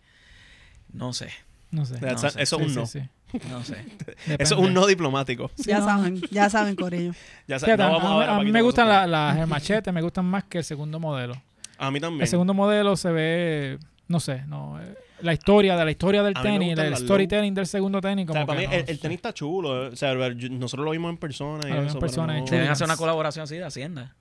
[0.91, 1.29] no sé,
[1.69, 1.95] No sé.
[1.99, 2.41] That's- No sé.
[2.43, 3.09] Eso es un Sí, no.
[3.49, 3.85] No sé.
[4.39, 5.51] Eso es un no diplomático.
[5.55, 5.85] Sí, ya no.
[5.85, 7.13] saben, ya saben, corillo.
[7.47, 9.47] Ya sa- Fíjate, no a- vamos a, ver a mí me gustan esos la- las
[9.49, 11.33] machetes, me gustan más que el segundo modelo.
[11.77, 12.21] A mí también.
[12.23, 16.33] El segundo modelo se ve, no sé, no, eh, la historia de la historia del
[16.35, 18.99] tenis, gustan el las storytelling del segundo tenis, O como sea, para mí no el,
[18.99, 19.85] tenis está chulo.
[19.85, 19.89] eh.
[19.89, 21.59] O sea, nosotros lo vimos en persona.
[21.67, 22.45] Y lo vimos en eso, persona, no-.
[22.45, 24.15] Deben hacer una colaboración así de Hacienda.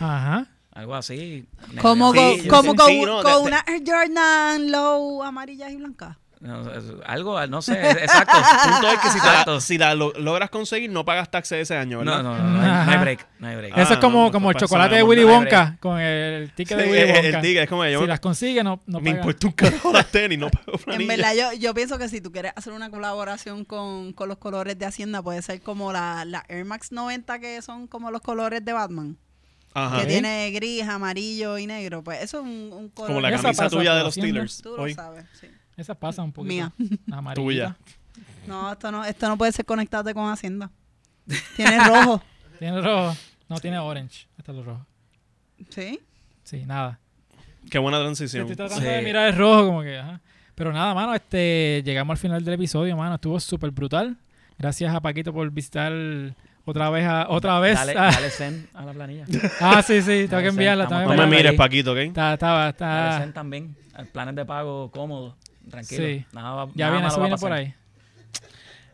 [0.00, 0.46] Ajá.
[0.72, 1.46] Algo así.
[1.80, 5.72] Como, Sí, con, como sí, con, sí, no, con de- una Air Jordan low amarillas
[5.72, 6.16] y blancas.
[6.38, 6.62] No,
[7.06, 8.36] algo, no sé, exacto.
[8.70, 9.60] Punto es que si, te la, Exacto.
[9.60, 12.22] si la lo- logras conseguir, no pagas taxes ese año, ¿verdad?
[12.22, 13.00] No, no, no, no, hay, no hay Ajá.
[13.00, 13.72] break, no hay break.
[13.74, 16.84] Ah, Eso es como, no, como el chocolate de Willy Wonka, con el ticket de
[16.90, 17.18] Willy Wonka.
[17.20, 20.06] el ticket, es como yo si las consigue, no, no me importa un carajo las
[20.10, 22.90] tenis, no pago una En verdad, yo, yo pienso que si tú quieres hacer una
[22.90, 27.38] colaboración con, con los colores de Hacienda, puede ser como la, la Air Max 90,
[27.38, 29.16] que son como los colores de Batman,
[29.72, 30.00] Ajá.
[30.00, 32.04] que tiene gris, amarillo y negro.
[32.04, 33.08] Pues eso es un, un color.
[33.08, 34.14] Como la camisa tuya de los.
[34.14, 34.60] Steelers.
[34.62, 34.94] Tú lo Hoy.
[34.94, 35.48] sabes, sí.
[35.76, 36.54] Esas pasan un poquito.
[36.54, 36.72] Mía.
[37.06, 37.34] Las.
[37.34, 37.76] Tuya.
[38.46, 40.70] No, esto no, esto no puede ser conectado con Hacienda.
[41.56, 42.22] Tiene rojo.
[42.58, 43.16] Tiene rojo.
[43.48, 44.26] No, tiene orange.
[44.38, 44.86] Este es lo rojo.
[45.68, 46.00] ¿Sí?
[46.42, 46.98] Sí, nada.
[47.70, 48.42] Qué buena transición.
[48.42, 48.90] Estoy tratando Sí.
[48.90, 50.20] de mirar el rojo como que, ajá.
[50.54, 53.16] Pero nada, mano, este, llegamos al final del episodio, mano.
[53.16, 54.16] Estuvo súper brutal.
[54.58, 55.92] Gracias a Paquito por visitar
[56.64, 57.74] otra vez a, otra vez.
[57.76, 59.24] Dale, a- dale send a la planilla.
[59.60, 60.84] ah, sí, sí, tengo Dale, que enviarla.
[60.84, 61.56] estamos- tengo que No me mires, ahí.
[61.58, 61.98] Paquito, ¿ok?
[61.98, 63.18] Está, está, Dale está.
[63.20, 63.76] send también.
[63.98, 65.36] El planes de pago cómodo.
[65.70, 66.04] Tranquilo.
[66.04, 66.26] Sí.
[66.32, 67.74] Nada Ya nada viene, eso viene por ahí.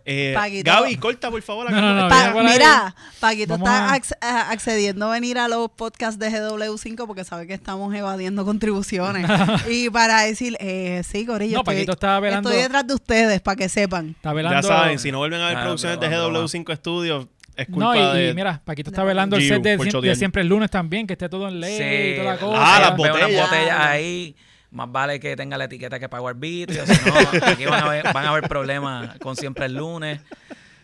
[0.05, 0.35] Eh.
[0.65, 1.71] Gaby, corta, por favor.
[1.71, 2.09] No, no, no.
[2.09, 3.69] Pa- mira, Paquito Vamos
[4.01, 8.45] está a- accediendo a venir a los podcasts de GW5 porque sabe que estamos evadiendo
[8.45, 9.29] contribuciones.
[9.71, 12.49] y para decir, eh, sí, Corillo, No, estoy, velando.
[12.51, 14.09] estoy detrás de ustedes para que sepan.
[14.11, 14.61] Está velando.
[14.61, 16.47] Ya saben, si no vuelven a ver Ah, producciones de broma, broma.
[16.49, 20.49] GW5 Studios, es culpa No, y, mira, Paquito está velando el set de, siempre el
[20.49, 22.57] lunes también, que esté todo en ley y toda la cosa.
[22.59, 23.51] Ah, las Veo unas botellas.
[23.51, 24.35] botellas ahí.
[24.73, 26.85] Más vale que tenga la etiqueta que pago arbitrio.
[26.87, 27.15] Si no,
[27.47, 30.21] aquí van a, haber, van a haber problemas con siempre el lunes.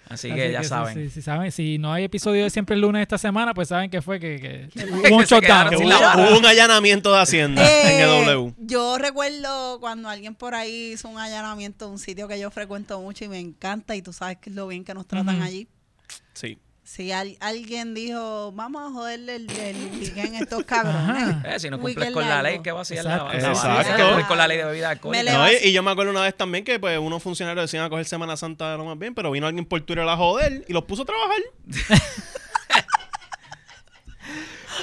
[0.08, 0.94] Así, que ya sí, saben.
[0.94, 1.52] sí, sí, saben.
[1.52, 4.68] Si no hay episodio de siempre el lunes esta semana, pues saben que fue que,
[4.72, 8.54] que hubo un hubo, un allanamiento de Hacienda Eh, en GW.
[8.58, 12.98] Yo recuerdo cuando alguien por ahí hizo un allanamiento de un sitio que yo frecuento
[13.00, 15.68] mucho y me encanta y tú sabes que es lo bien que nos tratan allí.
[16.32, 16.58] Sí.
[16.90, 21.36] Si al- alguien dijo, vamos a joderle el, el weekend a estos cabrones.
[21.44, 22.60] Eh, si no cumples con la ley.
[22.64, 23.32] ¿qué va a hacer la, Exacto.
[23.32, 23.68] la Exacto.
[23.68, 23.84] banda?
[23.84, 25.32] Si no cumples con la ley de bebida alcohólica.
[25.34, 27.90] No, y, y yo me acuerdo una vez también que pues unos funcionarios decían a
[27.90, 30.72] coger Semana Santa de lo más bien, pero vino alguien por Twitter a joder y
[30.72, 31.38] los puso a trabajar.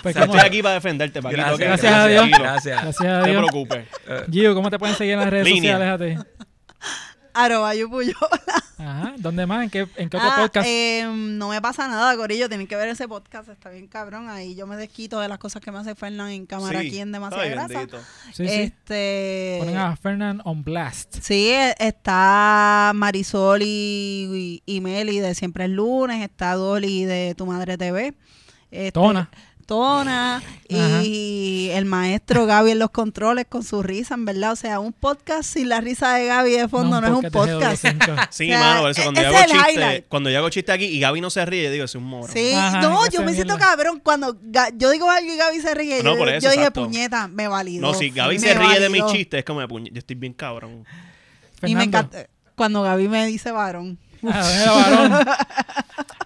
[0.03, 1.41] Pues, O sea, ¿cómo- estoy aquí para defenderte, Paquito.
[1.41, 1.66] Gracias, ¿ok?
[1.68, 2.26] Gracias a Dios.
[2.30, 2.82] Gracias.
[2.84, 3.41] Gracias a No te Dios.
[3.43, 3.88] preocupes.
[4.08, 5.74] Eh, Gio, ¿cómo te pueden seguir en las redes Línea.
[5.78, 6.30] sociales a ti?
[7.36, 8.63] Arroba Yupuyola.
[8.77, 9.13] Ajá.
[9.17, 9.63] ¿Dónde más?
[9.63, 10.67] ¿En qué, en qué otro Ah, podcast?
[10.67, 12.47] eh, no me pasa nada, Corillo.
[12.49, 13.47] Tienen que ver ese podcast.
[13.49, 14.27] Está bien cabrón.
[14.29, 16.88] Ahí yo me desquito de las cosas que me hace Fernán en cámara Sí.
[16.88, 17.67] aquí en Demasiada Grasa.
[17.67, 17.99] bendito.
[18.33, 18.53] sí, sí.
[18.53, 19.57] Este.
[19.59, 21.15] Ponen a Fernand on blast.
[21.21, 26.21] Sí, e- está Marisol y, y, y Meli de Siempre el Lunes.
[26.23, 28.13] Está Dolly de Tu Madre TV.
[28.71, 29.29] Este, Tona.
[29.66, 34.51] Tona y el maestro Gaby en los controles con su risa, en verdad.
[34.51, 37.86] O sea, un podcast sin la risa de Gaby de fondo no, es un podcast.
[38.32, 40.05] Sí, O sea, mano, por eso cuando yo hago chiste, highlight.
[40.07, 42.32] cuando yo hago chiste aquí y Gaby no se ríe, yo digo, es un moro.
[42.32, 43.70] Sí, Ajá, no, yo me siento mierda.
[43.72, 46.03] cabrón cuando Ga- yo digo algo y Gaby se ríe.
[46.03, 47.82] No, yo, por eso, yo dije, puñeta, me validó.
[47.82, 50.34] No, si Gaby se ríe de mis chistes, es como de puñe- yo estoy bien
[50.34, 50.86] cabrón.
[51.63, 53.97] Y me encanta cuando Gaby me dice varón.
[54.28, 55.26] Ah, varón.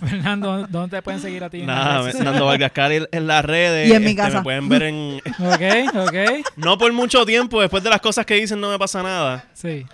[0.08, 1.62] Fernando, ¿dónde te pueden seguir a ti?
[1.62, 2.32] Nada, redes me- sociales?
[2.32, 3.88] Nando Vargas Cari en las redes.
[3.88, 4.38] Y en mi este, casa.
[4.38, 5.20] Me pueden ver en...
[5.38, 6.46] Ok, ok.
[6.56, 9.44] No por mucho tiempo, después de las cosas que dicen no me pasa nada.
[9.54, 9.84] Sí,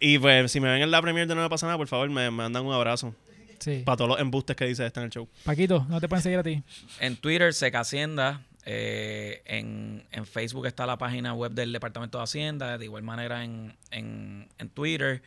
[0.00, 2.08] Y pues, si me ven en la premiere de No me pasa nada, por favor,
[2.08, 3.14] me, me mandan un abrazo.
[3.58, 3.82] sí.
[3.84, 5.28] Para todos los embustes que dice este en el show.
[5.44, 6.62] Paquito, ¿no te pueden seguir a ti?
[7.00, 8.40] En Twitter, Seca Hacienda.
[8.64, 12.78] eh, en, en Facebook está la página web del Departamento de Hacienda.
[12.78, 15.22] De igual manera en, en, en Twitter.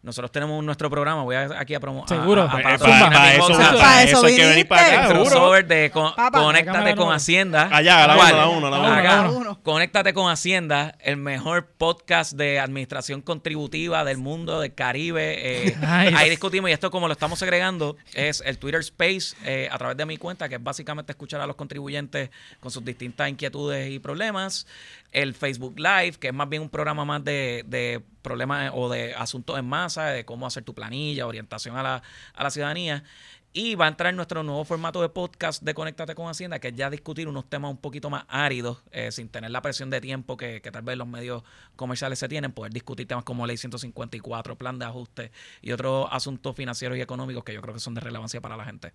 [0.00, 1.22] Nosotros tenemos nuestro programa.
[1.24, 2.08] Voy a, aquí a promover.
[2.08, 2.46] Seguro.
[2.46, 6.14] Pa- para, pa- eso, Pa' eso eso hay que venir para acá, crossover de con-
[6.14, 7.12] Papá, Conéctate con.
[7.12, 7.68] Hacienda.
[7.72, 8.32] Allá, la ¿Cuál?
[8.34, 8.92] uno, la uno, la uno.
[8.92, 9.02] Acá.
[9.02, 9.60] Cada uno.
[9.62, 15.66] Conéctate con Hacienda, el mejor podcast de administración contributiva del mundo, del Caribe.
[15.66, 16.14] Eh, Nice.
[16.16, 19.96] Ahí discutimos, y esto como lo estamos segregando, es el Twitter Space eh, a través
[19.96, 22.30] de mi cuenta, que es básicamente escuchar a los contribuyentes
[22.60, 24.66] con sus distintas inquietudes y problemas.
[25.10, 29.14] El Facebook Live, que es más bien un programa más de, de problemas o de
[29.14, 32.02] asuntos en masa, de cómo hacer tu planilla, orientación a la,
[32.34, 33.04] a la ciudadanía.
[33.52, 36.74] Y va a entrar nuestro nuevo formato de podcast de Conéctate con Hacienda, que es
[36.76, 40.36] ya discutir unos temas un poquito más áridos, eh, sin tener la presión de tiempo
[40.36, 41.42] que, que tal vez los medios
[41.74, 45.32] comerciales se tienen, poder discutir temas como Ley 154, plan de ajuste
[45.62, 48.64] y otros asuntos financieros y económicos que yo creo que son de relevancia para la
[48.64, 48.92] gente.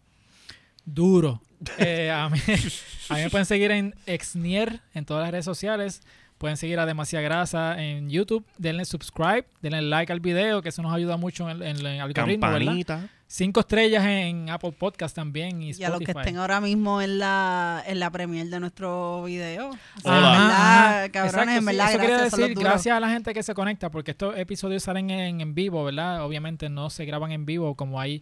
[0.85, 1.41] Duro.
[1.77, 2.39] Eh, a, mí,
[3.09, 6.01] a mí me pueden seguir en Exnier en todas las redes sociales.
[6.37, 8.45] Pueden seguir a Demasiada Grasa en YouTube.
[8.57, 12.47] Denle subscribe, denle like al video, que eso nos ayuda mucho en, en el algoritmo,
[12.47, 12.59] ¿verdad?
[12.59, 13.09] Campanita.
[13.27, 17.17] Cinco estrellas en Apple Podcast también y Y a los que estén ahora mismo en
[17.17, 19.69] la, en la premier de nuestro video.
[19.69, 20.35] O sea, Hola.
[20.35, 22.99] en Ajá, verdad, cabrones, Exacto, en sí, verdad, eso quería gracias, los decir, gracias a
[22.99, 26.23] la gente que se conecta, porque estos episodios salen en, en vivo, ¿verdad?
[26.23, 28.21] Obviamente no se graban en vivo como hay...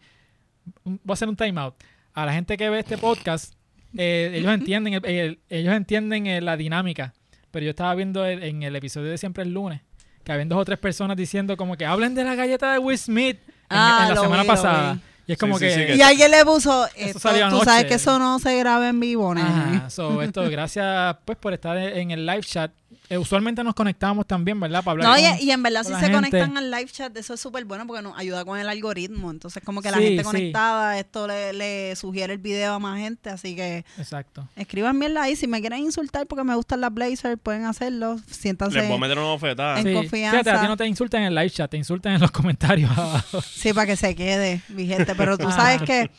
[0.85, 1.73] Voy a hacer un timeout.
[2.13, 3.55] A la gente que ve este podcast,
[3.97, 7.13] eh, ellos entienden el- el- ellos entienden eh, la dinámica,
[7.51, 9.81] pero yo estaba viendo el- en el episodio de Siempre el lunes,
[10.23, 12.97] que habían dos o tres personas diciendo como que hablen de la galleta de Will
[12.97, 14.93] Smith en, Ah, en la lo semana vi, lo pasada.
[14.93, 14.99] vi.
[15.27, 15.71] Y es como sí, que...
[15.73, 18.89] sí, que- Y alguien le puso, esto, salió tú sabes que eso no se graba
[18.89, 19.47] en vivo, nene.
[19.49, 22.71] Ajá, so, esto, gracias pues por estar en el live chat.
[23.11, 24.83] Eh, usualmente nos conectamos también, ¿verdad?
[24.85, 26.13] Para hablar No, con- y, y en verdad si se gente.
[26.13, 29.29] conectan al live chat, eso es súper bueno porque nos ayuda con el algoritmo.
[29.31, 30.25] Entonces, como que la Sí, gente sí.
[30.25, 33.29] conectada, esto le, le sugiere el video a más gente.
[33.29, 34.47] Así que Exacto.
[34.55, 35.35] escriban mierda ahí.
[35.35, 38.17] Si me quieren insultar porque me gustan las blazers, pueden hacerlo.
[38.29, 38.77] Siéntanse.
[38.79, 39.79] Les voy a meter una bofetada.
[39.79, 40.39] En Sí, confianza.
[40.39, 42.89] Fíjate, a ti no te insultan en el live chat, te insultan en los comentarios
[42.97, 43.41] abajo.
[43.41, 45.15] Sí, para que se quede, mi gente.
[45.15, 45.51] Pero tú Ah.
[45.51, 46.09] sabes que,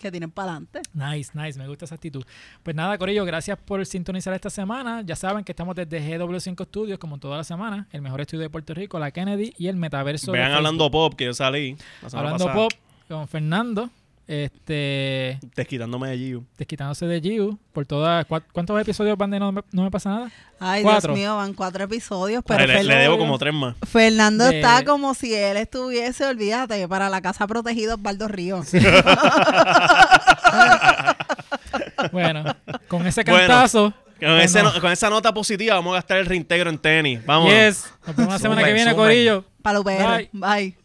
[0.00, 0.80] que tienen para adelante.
[0.94, 2.24] Nice, nice, me gusta esa actitud.
[2.62, 5.02] Pues nada, Corillo, gracias por sintonizar esta semana.
[5.02, 8.50] Ya saben que estamos desde GW5 Studios, como toda la semana, el mejor estudio de
[8.50, 10.32] Puerto Rico, la Kennedy y el metaverso.
[10.32, 10.56] de Vean Facebook.
[10.56, 11.76] hablando pop, que yo salí.
[12.02, 12.72] La Hablando pasada, pop
[13.08, 13.90] con Fernando,
[14.30, 16.44] este, Desquitándome de Giu.
[16.56, 18.24] desquitándose de Giu por todas.
[18.26, 20.30] ¿cuá- ¿Cuántos episodios van de No me, no me pasa nada?
[20.60, 21.14] Ay, Cuatro.
[21.14, 22.44] Dios mío, van cuatro episodios.
[22.46, 23.74] Pero Le, debo como tres más.
[23.86, 28.62] Fernando De- está como si él estuviese, olvídate, para la casa protegida Osvaldo Río.
[32.12, 32.44] Bueno,
[32.88, 33.92] con ese Bueno, cantazo.
[34.18, 34.74] Con, ese Bueno.
[34.74, 37.24] no- con esa nota positiva vamos a gastar el reintegro en tenis.
[37.26, 37.50] Vamos.
[37.52, 37.92] Yes.
[38.06, 38.94] Nos vemos la semana que viene.
[38.94, 39.44] Corillo.
[39.62, 40.28] Para Bye.
[40.32, 40.76] Bye.